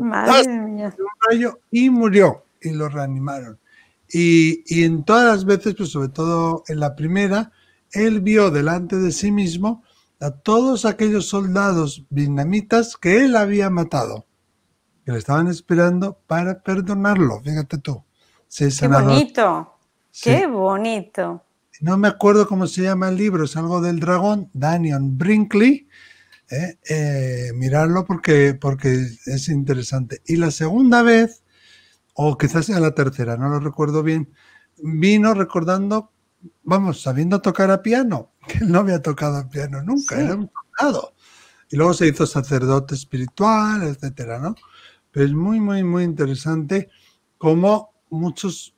Madre 0.00 0.48
mía. 0.58 0.96
un 0.98 1.06
rayo 1.30 1.60
y 1.70 1.90
murió 1.90 2.46
y 2.62 2.70
lo 2.70 2.88
reanimaron. 2.88 3.58
Y, 4.08 4.62
y 4.66 4.84
en 4.84 5.04
todas 5.04 5.26
las 5.26 5.44
veces, 5.44 5.74
pues 5.74 5.90
sobre 5.90 6.08
todo 6.08 6.64
en 6.68 6.80
la 6.80 6.96
primera, 6.96 7.52
él 7.92 8.22
vio 8.22 8.50
delante 8.50 8.96
de 8.96 9.12
sí 9.12 9.30
mismo 9.30 9.84
a 10.20 10.30
todos 10.30 10.86
aquellos 10.86 11.28
soldados 11.28 12.06
vietnamitas 12.08 12.96
que 12.96 13.26
él 13.26 13.36
había 13.36 13.68
matado, 13.68 14.24
que 15.04 15.12
le 15.12 15.18
estaban 15.18 15.48
esperando 15.48 16.18
para 16.26 16.62
perdonarlo. 16.62 17.42
Fíjate 17.42 17.76
tú. 17.76 18.02
Qué 18.48 18.88
bonito, 18.88 19.75
qué 20.22 20.46
bonito. 20.46 21.44
No 21.80 21.98
me 21.98 22.08
acuerdo 22.08 22.48
cómo 22.48 22.66
se 22.66 22.82
llama 22.82 23.08
el 23.08 23.16
libro, 23.16 23.44
es 23.44 23.56
algo 23.56 23.80
del 23.80 24.00
dragón, 24.00 24.50
Daniel 24.52 25.00
Brinkley. 25.02 25.88
Eh, 26.50 26.78
eh, 26.88 27.50
mirarlo 27.54 28.04
porque, 28.04 28.54
porque 28.54 29.06
es 29.26 29.48
interesante. 29.48 30.22
Y 30.26 30.36
la 30.36 30.50
segunda 30.50 31.02
vez, 31.02 31.42
o 32.14 32.38
quizás 32.38 32.66
sea 32.66 32.80
la 32.80 32.94
tercera, 32.94 33.36
no 33.36 33.48
lo 33.48 33.60
recuerdo 33.60 34.02
bien, 34.02 34.32
vino 34.78 35.34
recordando 35.34 36.12
vamos, 36.62 37.02
sabiendo 37.02 37.40
tocar 37.40 37.70
a 37.70 37.82
piano, 37.82 38.32
que 38.48 38.58
él 38.58 38.70
no 38.70 38.80
había 38.80 39.02
tocado 39.02 39.36
a 39.36 39.48
piano 39.48 39.82
nunca, 39.82 40.20
era 40.20 40.34
un 40.34 40.48
tocado. 40.48 41.14
Y 41.68 41.76
luego 41.76 41.94
se 41.94 42.08
hizo 42.08 42.26
sacerdote 42.26 42.94
espiritual, 42.94 43.82
etcétera, 43.82 44.38
¿no? 44.38 44.54
Pero 45.10 45.26
es 45.26 45.32
muy, 45.32 45.60
muy, 45.60 45.82
muy 45.82 46.04
interesante 46.04 46.90
cómo 47.38 47.92
muchos, 48.10 48.75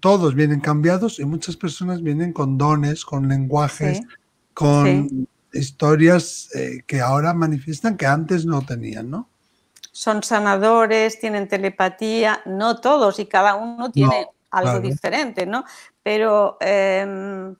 todos 0.00 0.34
vienen 0.34 0.60
cambiados 0.60 1.18
y 1.18 1.24
muchas 1.24 1.56
personas 1.56 2.02
vienen 2.02 2.32
con 2.32 2.56
dones, 2.56 3.04
con 3.04 3.28
lenguajes, 3.28 4.00
con 4.54 5.26
historias 5.52 6.48
eh, 6.54 6.82
que 6.86 7.00
ahora 7.00 7.34
manifiestan 7.34 7.96
que 7.96 8.06
antes 8.06 8.46
no 8.46 8.62
tenían, 8.62 9.10
¿no? 9.10 9.28
Son 9.90 10.22
sanadores, 10.22 11.20
tienen 11.20 11.48
telepatía, 11.48 12.40
no 12.46 12.80
todos 12.80 13.18
y 13.18 13.26
cada 13.26 13.56
uno 13.56 13.90
tiene 13.90 14.28
algo 14.50 14.80
diferente, 14.80 15.44
¿no? 15.44 15.64
Pero 16.02 16.56
em, 16.60 17.54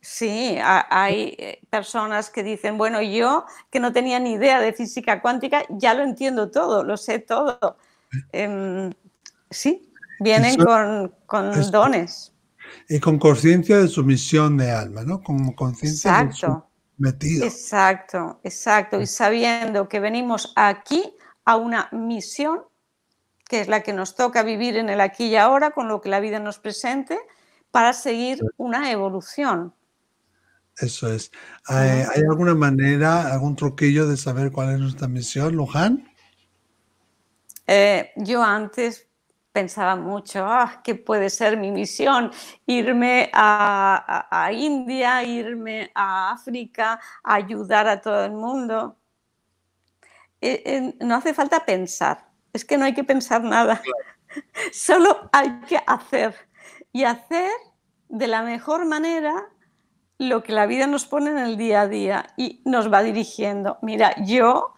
sí, 0.00 0.56
hay 0.62 1.34
eh, 1.38 1.60
personas 1.68 2.30
que 2.30 2.42
dicen, 2.42 2.78
bueno, 2.78 3.02
yo 3.02 3.44
que 3.70 3.78
no 3.78 3.92
tenía 3.92 4.18
ni 4.18 4.32
idea 4.32 4.60
de 4.60 4.72
física 4.72 5.20
cuántica, 5.20 5.64
ya 5.68 5.92
lo 5.92 6.02
entiendo 6.02 6.50
todo, 6.50 6.82
lo 6.82 6.96
sé 6.96 7.18
todo. 7.18 7.76
Em, 8.32 8.90
sí, 9.50 9.85
vienen 10.20 10.56
con, 10.56 11.70
dones. 11.70 12.32
Y 12.88 13.00
con 13.00 13.18
conciencia 13.18 13.78
de 13.78 13.88
su 13.88 14.04
misión 14.04 14.56
de 14.56 14.70
alma, 14.70 15.02
¿no? 15.02 15.22
Con 15.22 15.52
conciencia 15.52 16.24
de 16.24 16.32
su 16.32 16.62
metido. 16.98 17.44
Exacto, 17.44 18.40
exacto. 18.42 19.00
Y 19.00 19.06
sabiendo 19.06 19.88
que 19.88 20.00
venimos 20.00 20.52
aquí 20.56 21.14
a 21.44 21.56
una 21.56 21.88
misión 21.92 22.62
que 23.48 23.60
es 23.60 23.68
la 23.68 23.82
que 23.82 23.92
nos 23.92 24.14
toca 24.14 24.42
vivir 24.42 24.76
en 24.76 24.88
el 24.88 25.00
aquí 25.00 25.26
y 25.26 25.36
ahora, 25.36 25.70
con 25.70 25.88
lo 25.88 26.00
que 26.00 26.08
la 26.08 26.20
vida 26.20 26.40
nos 26.40 26.58
presente, 26.58 27.18
para 27.70 27.92
seguir 27.92 28.40
una 28.56 28.90
evolución. 28.90 29.74
Eso 30.76 31.10
es. 31.12 31.30
¿Hay, 31.66 32.22
alguna 32.28 32.54
manera, 32.54 33.32
algún 33.32 33.56
truquillo 33.56 34.06
de 34.06 34.16
saber 34.16 34.52
cuál 34.52 34.74
es 34.74 34.80
nuestra 34.80 35.08
misión, 35.08 35.54
Luján? 35.54 36.08
Eh, 37.66 38.12
yo 38.16 38.42
antes 38.42 39.05
pensaba 39.56 39.96
mucho, 39.96 40.44
ah, 40.44 40.82
¿qué 40.84 40.94
puede 40.94 41.30
ser 41.30 41.56
mi 41.56 41.70
misión? 41.70 42.30
Irme 42.66 43.30
a, 43.32 44.50
India, 44.52 45.22
irme 45.24 45.90
a 45.94 46.32
África, 46.32 47.00
ayudar 47.24 47.88
a 47.88 47.98
todo 47.98 48.26
el 48.26 48.32
mundo. 48.32 48.98
Eh, 50.42 50.62
eh, 50.66 50.94
no 51.00 51.14
hace 51.14 51.32
falta 51.32 51.64
pensar 51.64 52.26
es 52.56 52.64
que 52.64 52.76
no 52.76 52.84
hay 52.84 52.94
que 52.94 53.04
pensar 53.04 53.42
nada, 53.42 53.80
solo 54.72 55.28
hay 55.32 55.60
que 55.68 55.78
hacer 55.86 56.34
y 56.92 57.04
hacer 57.04 57.50
de 58.08 58.26
la 58.26 58.42
mejor 58.42 58.86
manera 58.86 59.48
lo 60.18 60.42
que 60.42 60.52
la 60.52 60.66
vida 60.66 60.86
nos 60.86 61.04
pone 61.06 61.30
en 61.30 61.38
el 61.38 61.56
día 61.56 61.82
a 61.82 61.88
día 61.88 62.26
y 62.36 62.62
nos 62.64 62.90
va 62.90 63.02
dirigiendo. 63.02 63.78
Mira, 63.82 64.14
yo 64.24 64.74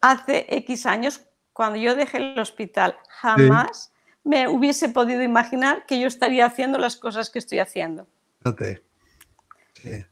hace 0.00 0.46
X 0.48 0.86
años, 0.86 1.26
cuando 1.52 1.78
yo 1.78 1.94
dejé 1.94 2.18
el 2.18 2.38
hospital, 2.38 2.96
jamás 3.08 3.92
me 4.28 4.46
hubiese 4.46 4.90
podido 4.90 5.22
imaginar 5.22 5.86
que 5.86 5.98
yo 5.98 6.06
estaría 6.06 6.44
haciendo 6.44 6.78
las 6.78 6.96
cosas 6.96 7.30
que 7.30 7.38
estoy 7.38 7.60
haciendo. 7.60 8.06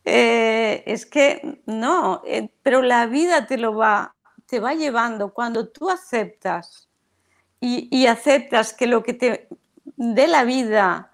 Eh, 0.07 0.83
es 0.87 1.05
que 1.05 1.61
no, 1.67 2.23
eh, 2.25 2.49
pero 2.63 2.81
la 2.81 3.05
vida 3.05 3.47
te 3.47 3.59
lo 3.59 3.75
va, 3.75 4.15
te 4.47 4.59
va 4.59 4.73
llevando 4.73 5.35
cuando 5.35 5.69
tú 5.69 5.91
aceptas 5.91 6.89
y, 7.61 8.07
aceptas 8.07 8.73
que 8.73 8.87
lo 8.87 9.03
que 9.03 9.13
te 9.13 9.49
dé 9.97 10.27
la 10.29 10.45
vida 10.45 11.13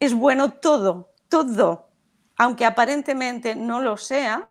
es 0.00 0.14
bueno 0.14 0.52
todo, 0.52 1.10
todo, 1.28 1.90
aunque 2.36 2.64
aparentemente 2.64 3.56
no 3.56 3.82
lo 3.82 3.98
sea, 3.98 4.48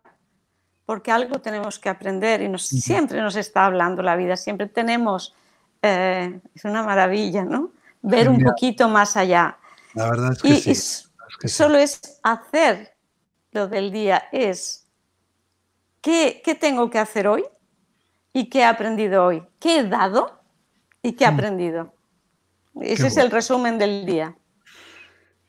porque 0.86 1.10
algo 1.10 1.40
tenemos 1.40 1.80
que 1.80 1.88
aprender 1.88 2.42
y 2.42 2.58
siempre 2.58 3.20
nos 3.22 3.34
está 3.34 3.64
hablando 3.64 4.02
la 4.02 4.14
vida, 4.14 4.36
siempre 4.36 4.68
tenemos, 4.68 5.34
eh, 5.82 6.40
es 6.54 6.64
una 6.64 6.84
maravilla, 6.84 7.44
¿no? 7.44 7.72
Ver 8.02 8.28
un 8.28 8.42
poquito 8.42 8.88
más 8.88 9.16
allá. 9.16 9.58
La 9.94 10.10
verdad 10.10 10.32
es 10.32 10.42
que, 10.42 10.74
sí, 10.74 11.48
solo 11.48 11.78
es 11.78 12.20
hacer 12.22 12.96
lo 13.52 13.68
del 13.68 13.90
día, 13.90 14.24
es 14.32 14.86
¿qué, 16.00 16.40
¿qué 16.44 16.54
tengo 16.54 16.90
que 16.90 16.98
hacer 16.98 17.26
hoy? 17.26 17.44
¿Y 18.32 18.48
qué 18.48 18.60
he 18.60 18.64
aprendido 18.64 19.24
hoy? 19.24 19.42
¿Qué 19.58 19.80
he 19.80 19.84
dado? 19.84 20.40
¿Y 21.02 21.12
qué 21.12 21.24
he 21.24 21.30
mm. 21.30 21.34
aprendido? 21.34 21.94
Ese 22.80 23.08
es 23.08 23.16
el 23.16 23.30
resumen 23.30 23.78
del 23.78 24.06
día. 24.06 24.36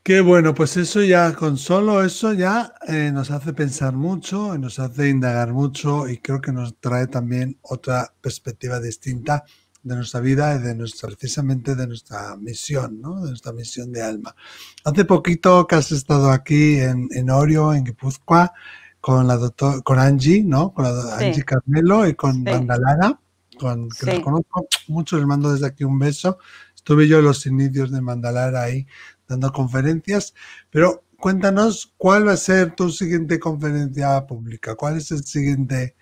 Qué 0.01 0.21
bueno, 0.21 0.55
pues 0.55 0.77
eso 0.77 1.03
ya, 1.03 1.33
con 1.35 1.57
solo 1.57 2.03
eso 2.03 2.33
ya 2.33 2.73
eh, 2.87 3.11
nos 3.13 3.29
hace 3.29 3.53
pensar 3.53 3.93
mucho, 3.93 4.57
nos 4.57 4.79
hace 4.79 5.09
indagar 5.09 5.53
mucho 5.53 6.07
y 6.07 6.17
creo 6.17 6.41
que 6.41 6.51
nos 6.51 6.79
trae 6.79 7.05
también 7.07 7.59
otra 7.61 8.11
perspectiva 8.21 8.79
distinta 8.79 9.43
de 9.83 9.95
nuestra 9.95 10.19
vida 10.19 10.55
y 10.55 10.59
de 10.59 10.75
nuestra, 10.75 11.09
precisamente 11.09 11.75
de 11.75 11.87
nuestra 11.87 12.35
misión, 12.37 13.01
¿no? 13.01 13.21
De 13.21 13.29
nuestra 13.29 13.53
misión 13.53 13.91
de 13.91 14.01
alma. 14.01 14.35
Hace 14.83 15.05
poquito 15.05 15.65
que 15.67 15.75
has 15.75 15.91
estado 15.91 16.31
aquí 16.31 16.79
en, 16.79 17.07
en 17.11 17.29
Orio, 17.29 17.73
en 17.73 17.83
Guipúzcoa, 17.83 18.53
con 18.99 19.27
la 19.27 19.37
doctora, 19.37 19.81
con 19.81 19.99
Angie, 19.99 20.43
¿no? 20.43 20.73
Con 20.73 20.83
la 20.83 21.17
Angie 21.17 21.43
Carmelo 21.43 22.07
y 22.07 22.15
con 22.15 22.43
Mandalara 22.43 23.19
con, 23.59 23.89
que 23.89 24.05
los 24.05 24.19
conozco 24.21 24.67
mucho, 24.87 25.17
les 25.17 25.27
mando 25.27 25.51
desde 25.51 25.67
aquí 25.67 25.83
un 25.83 25.99
beso. 25.99 26.39
Estuve 26.75 27.07
yo 27.07 27.19
en 27.19 27.25
los 27.25 27.45
inicios 27.45 27.91
de 27.91 28.01
Mandalara 28.01 28.63
ahí 28.63 28.87
dando 29.27 29.51
conferencias, 29.51 30.33
pero 30.71 31.03
cuéntanos 31.19 31.93
cuál 31.97 32.27
va 32.27 32.31
a 32.31 32.37
ser 32.37 32.73
tu 32.73 32.89
siguiente 32.89 33.37
conferencia 33.39 34.25
pública, 34.25 34.75
cuál 34.75 34.97
es 34.97 35.11
el 35.11 35.23
siguiente, 35.23 35.95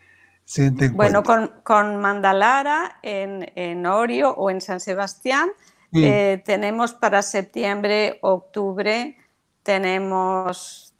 siguiente. 0.47 0.89
Bueno, 0.89 1.23
con, 1.23 1.51
con 1.63 1.97
Mandalara 1.97 2.99
en, 3.03 3.51
en, 3.55 3.85
Orio 3.85 4.31
o 4.31 4.49
en 4.49 4.61
San 4.61 4.79
Sebastián 4.79 5.49
mm. 5.91 6.03
eh, 6.03 6.43
tenemos 6.45 6.93
para 6.93 7.21
septiembre, 7.21 8.19
octubre, 8.21 9.17
tenemos, 9.63 10.93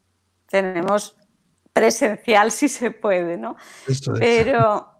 tenemos 0.50 1.16
presencial 1.74 2.52
si 2.58 2.68
se 2.70 2.92
puede, 2.92 3.38
¿no? 3.38 3.56
Pero 4.20 4.98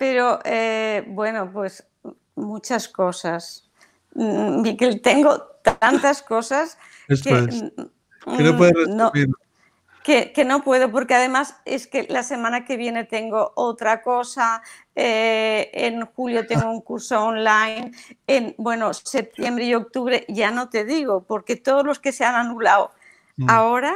pero 0.00 0.40
eh, 0.46 1.04
bueno, 1.08 1.52
pues 1.52 1.86
muchas 2.34 2.88
cosas. 2.88 3.68
Mm, 4.14 4.62
Miquel, 4.62 5.02
tengo 5.02 5.38
tantas 5.78 6.22
cosas 6.22 6.78
que, 7.06 7.70
no, 8.88 9.12
que, 10.34 10.44
no 10.44 10.62
puedo, 10.62 10.90
porque 10.90 11.14
además 11.14 11.56
es 11.64 11.86
que 11.86 12.04
la 12.08 12.22
semana 12.22 12.64
que 12.64 12.76
viene 12.76 13.04
tengo 13.04 13.52
otra 13.54 14.02
cosa, 14.02 14.62
eh, 14.94 15.70
en 15.72 16.04
julio 16.06 16.46
tengo 16.46 16.70
un 16.70 16.80
curso 16.80 17.22
online, 17.22 17.92
en, 18.26 18.54
bueno, 18.58 18.92
septiembre 18.92 19.64
y 19.64 19.74
octubre 19.74 20.24
ya 20.28 20.50
no 20.50 20.68
te 20.68 20.84
digo, 20.84 21.24
porque 21.24 21.56
todos 21.56 21.84
los 21.84 21.98
que 21.98 22.12
se 22.12 22.24
han 22.24 22.34
anulado 22.34 22.90
mm. 23.36 23.50
ahora, 23.50 23.94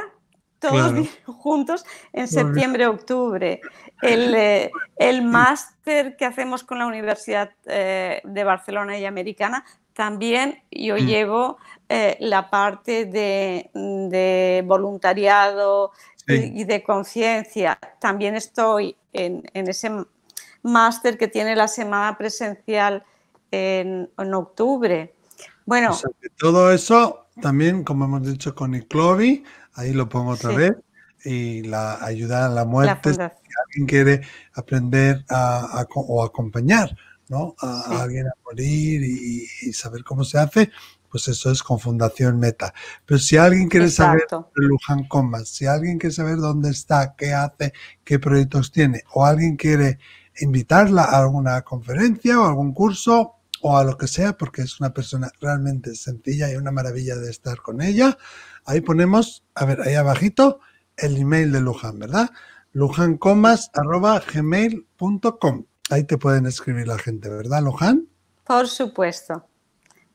todos 0.59 0.93
juntos 1.25 1.85
en 2.13 2.27
septiembre, 2.27 2.87
octubre. 2.87 3.61
El, 4.01 4.33
eh, 4.33 4.71
el 4.97 5.21
máster 5.21 6.15
que 6.15 6.25
hacemos 6.25 6.63
con 6.63 6.79
la 6.79 6.87
Universidad 6.87 7.51
eh, 7.65 8.21
de 8.23 8.43
Barcelona 8.43 8.97
y 8.97 9.05
Americana, 9.05 9.65
también 9.95 10.61
yo 10.69 10.95
mm. 10.95 10.99
llevo 10.99 11.57
eh, 11.89 12.17
la 12.19 12.49
parte 12.49 13.05
de, 13.05 14.63
voluntariado 14.65 15.91
y, 16.27 16.63
de 16.63 16.83
conciencia. 16.83 17.79
También 17.99 18.35
estoy 18.35 18.95
en, 19.13 19.43
ese 19.53 19.91
máster 20.63 21.17
que 21.17 21.27
tiene 21.27 21.55
la 21.55 21.67
semana 21.67 22.17
presencial 22.17 23.03
en, 23.51 24.09
octubre. 24.33 25.13
Bueno. 25.65 25.97
todo 26.37 26.71
eso 26.71 27.27
también, 27.41 27.83
como 27.83 28.05
hemos 28.05 28.23
dicho 28.23 28.53
con 28.53 28.75
Iclovi, 28.75 29.43
ahí 29.75 29.93
lo 29.93 30.09
pongo 30.09 30.31
otra 30.31 30.51
vez, 30.51 30.75
y 31.23 31.63
la 31.63 32.03
ayuda 32.03 32.45
a 32.45 32.49
la 32.49 32.65
muerte, 32.65 33.13
si 33.13 33.19
alguien 33.19 33.87
quiere 33.87 34.21
aprender 34.53 35.25
a, 35.29 35.85
o 35.95 36.23
acompañar 36.23 36.95
¿no? 37.29 37.55
a, 37.59 38.01
alguien 38.01 38.27
a 38.27 38.33
morir 38.43 39.03
y, 39.03 39.73
saber 39.73 40.03
cómo 40.03 40.23
se 40.23 40.37
hace, 40.37 40.71
pues 41.09 41.27
eso 41.27 41.51
es 41.51 41.63
con 41.63 41.79
Fundación 41.79 42.39
Meta. 42.39 42.73
Pero 43.05 43.19
si 43.19 43.37
alguien 43.37 43.69
quiere 43.69 43.89
saber 43.89 44.25
de 44.29 44.43
Luján 44.55 45.07
Comas, 45.07 45.49
si 45.49 45.65
alguien 45.65 45.97
quiere 45.97 46.13
saber 46.13 46.37
dónde 46.37 46.69
está, 46.69 47.15
qué 47.17 47.33
hace, 47.33 47.73
qué 48.03 48.19
proyectos 48.19 48.71
tiene, 48.71 49.03
o 49.13 49.25
alguien 49.25 49.55
quiere 49.55 49.97
invitarla 50.39 51.03
a 51.03 51.19
alguna 51.19 51.61
conferencia 51.61 52.39
o 52.39 52.45
algún 52.45 52.73
curso 52.73 53.35
o 53.61 53.77
a 53.77 53.83
lo 53.83 53.97
que 53.97 54.07
sea, 54.07 54.37
porque 54.37 54.61
es 54.61 54.79
una 54.79 54.93
persona 54.93 55.31
realmente 55.39 55.95
sencilla 55.95 56.51
y 56.51 56.55
una 56.55 56.71
maravilla 56.71 57.15
de 57.15 57.31
estar 57.31 57.61
con 57.61 57.81
ella, 57.81 58.17
ahí 58.65 58.81
ponemos, 58.81 59.43
a 59.55 59.65
ver, 59.65 59.81
ahí 59.81 59.95
abajito, 59.95 60.59
el 60.97 61.17
email 61.17 61.51
de 61.51 61.61
Luján, 61.61 61.97
¿verdad? 61.99 62.29
lujancomas.gmail.com. 62.73 65.65
Ahí 65.89 66.03
te 66.03 66.17
pueden 66.17 66.45
escribir 66.47 66.87
la 66.87 66.97
gente, 66.97 67.29
¿verdad, 67.29 67.61
Luján? 67.61 68.07
Por 68.43 68.67
supuesto. 68.67 69.47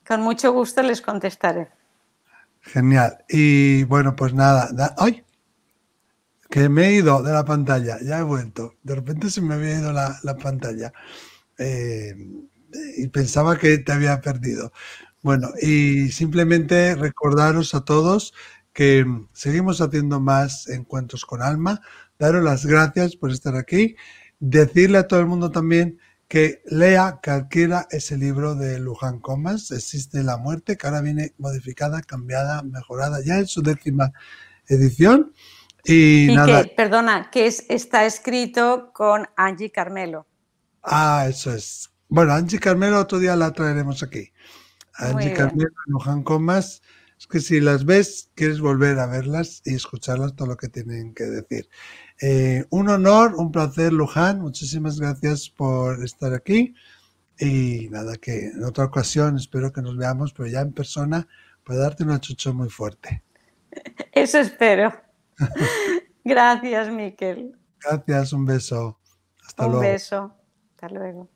Con 0.07 0.23
mucho 0.23 0.53
gusto 0.53 0.83
les 0.83 1.01
contestaré. 1.01 1.69
Genial. 2.61 3.25
Y 3.29 3.85
bueno, 3.85 4.17
pues 4.17 4.35
nada. 4.35 4.95
¡Ay! 4.99 5.25
Que 6.49 6.69
me 6.69 6.89
he 6.89 6.95
ido 6.95 7.23
de 7.23 7.33
la 7.33 7.45
pantalla. 7.45 7.99
Ya 8.03 8.19
he 8.19 8.23
vuelto. 8.23 8.75
De 8.83 8.97
repente 8.97 9.31
se 9.31 9.41
me 9.41 9.55
había 9.55 9.79
ido 9.79 9.93
la, 9.93 10.37
pantalla. 10.43 10.93
Eh, 11.59 12.17
y 12.97 13.07
pensaba 13.09 13.57
que 13.57 13.79
te 13.79 13.93
había 13.93 14.21
perdido. 14.21 14.73
Bueno, 15.23 15.51
y 15.61 16.09
simplemente 16.09 16.97
recordaros 16.97 17.75
a 17.75 17.85
todos 17.85 18.33
que 18.73 19.05
seguimos 19.33 19.81
haciendo 19.81 20.21
más 20.21 20.69
encuentros 20.69 21.25
con 21.25 21.43
alma. 21.43 21.81
Daros 22.19 22.43
las 22.43 22.67
gracias 22.67 23.17
por 23.17 23.31
estar 23.31 23.55
aquí. 23.55 23.97
Decirle 24.41 24.99
a 24.99 25.07
todo 25.07 25.21
el 25.21 25.27
mundo 25.27 25.51
también 25.51 25.99
que 26.31 26.63
lea, 26.67 27.19
que 27.23 27.31
adquiera 27.31 27.87
ese 27.91 28.17
libro 28.17 28.55
de 28.55 28.79
Luján 28.79 29.19
Comas, 29.19 29.71
Existe 29.73 30.23
la 30.23 30.37
muerte, 30.37 30.77
que 30.77 30.87
ahora 30.87 31.01
viene 31.01 31.35
modificada, 31.39 32.03
cambiada, 32.03 32.63
mejorada, 32.63 33.19
ya 33.25 33.39
en 33.39 33.47
su 33.47 33.63
décima 33.63 34.13
edición. 34.69 35.33
Y, 35.85 36.29
nada. 36.35 36.63
Que, 36.63 36.71
perdona, 36.71 37.31
que 37.31 37.47
es, 37.47 37.67
está 37.69 38.07
escrito 38.07 38.93
con 38.95 39.27
Angie 39.37 39.73
Carmelo. 39.73 40.27
Ah, 40.83 41.27
eso 41.29 41.53
es. 41.53 41.91
Bueno, 42.09 42.33
Angie 42.33 42.61
Carmelo 42.61 43.01
otro 43.01 43.19
día 43.19 43.35
la 43.37 43.53
traeremos 43.53 44.03
aquí. 44.03 44.33
Angie 44.95 45.33
Carmelo, 45.33 45.71
Luján 45.87 46.23
Comas. 46.23 46.83
Es 47.19 47.27
que 47.27 47.41
si 47.41 47.61
las 47.61 47.85
ves, 47.85 48.31
quieres 48.35 48.61
volver 48.61 48.99
a 48.99 49.07
verlas 49.07 49.63
y 49.65 49.75
escucharlas 49.75 50.35
todo 50.37 50.49
lo 50.49 50.57
que 50.57 50.69
tienen 50.69 51.13
que 51.13 51.25
decir. 51.25 51.69
Eh, 52.21 52.67
un 52.71 52.89
honor, 52.89 53.35
un 53.37 53.51
placer, 53.51 53.93
Luján. 53.93 54.41
Muchísimas 54.41 55.01
gracias 55.01 55.49
por 55.49 56.05
estar 56.05 56.35
aquí. 56.35 56.75
Y 57.39 57.89
nada, 57.91 58.17
que 58.17 58.49
en 58.49 58.63
otra 58.65 58.85
ocasión 58.85 59.37
espero 59.37 59.73
que 59.73 59.81
nos 59.81 59.97
veamos, 59.97 60.33
pero 60.35 60.49
ya 60.49 60.61
en 60.61 60.73
persona, 60.73 61.27
para 61.65 61.79
darte 61.79 62.05
una 62.05 62.21
chucho 62.21 62.53
muy 62.53 62.69
fuerte. 62.69 63.23
Eso 64.13 64.39
espero. 64.39 64.93
gracias, 66.25 66.93
Miquel. 66.93 67.57
Gracias, 67.83 68.33
un 68.35 68.45
beso. 68.45 68.99
Hasta 69.47 69.65
luego. 69.65 69.79
Un 69.79 69.85
beso. 69.85 70.35
Hasta 70.73 70.89
luego. 70.89 71.29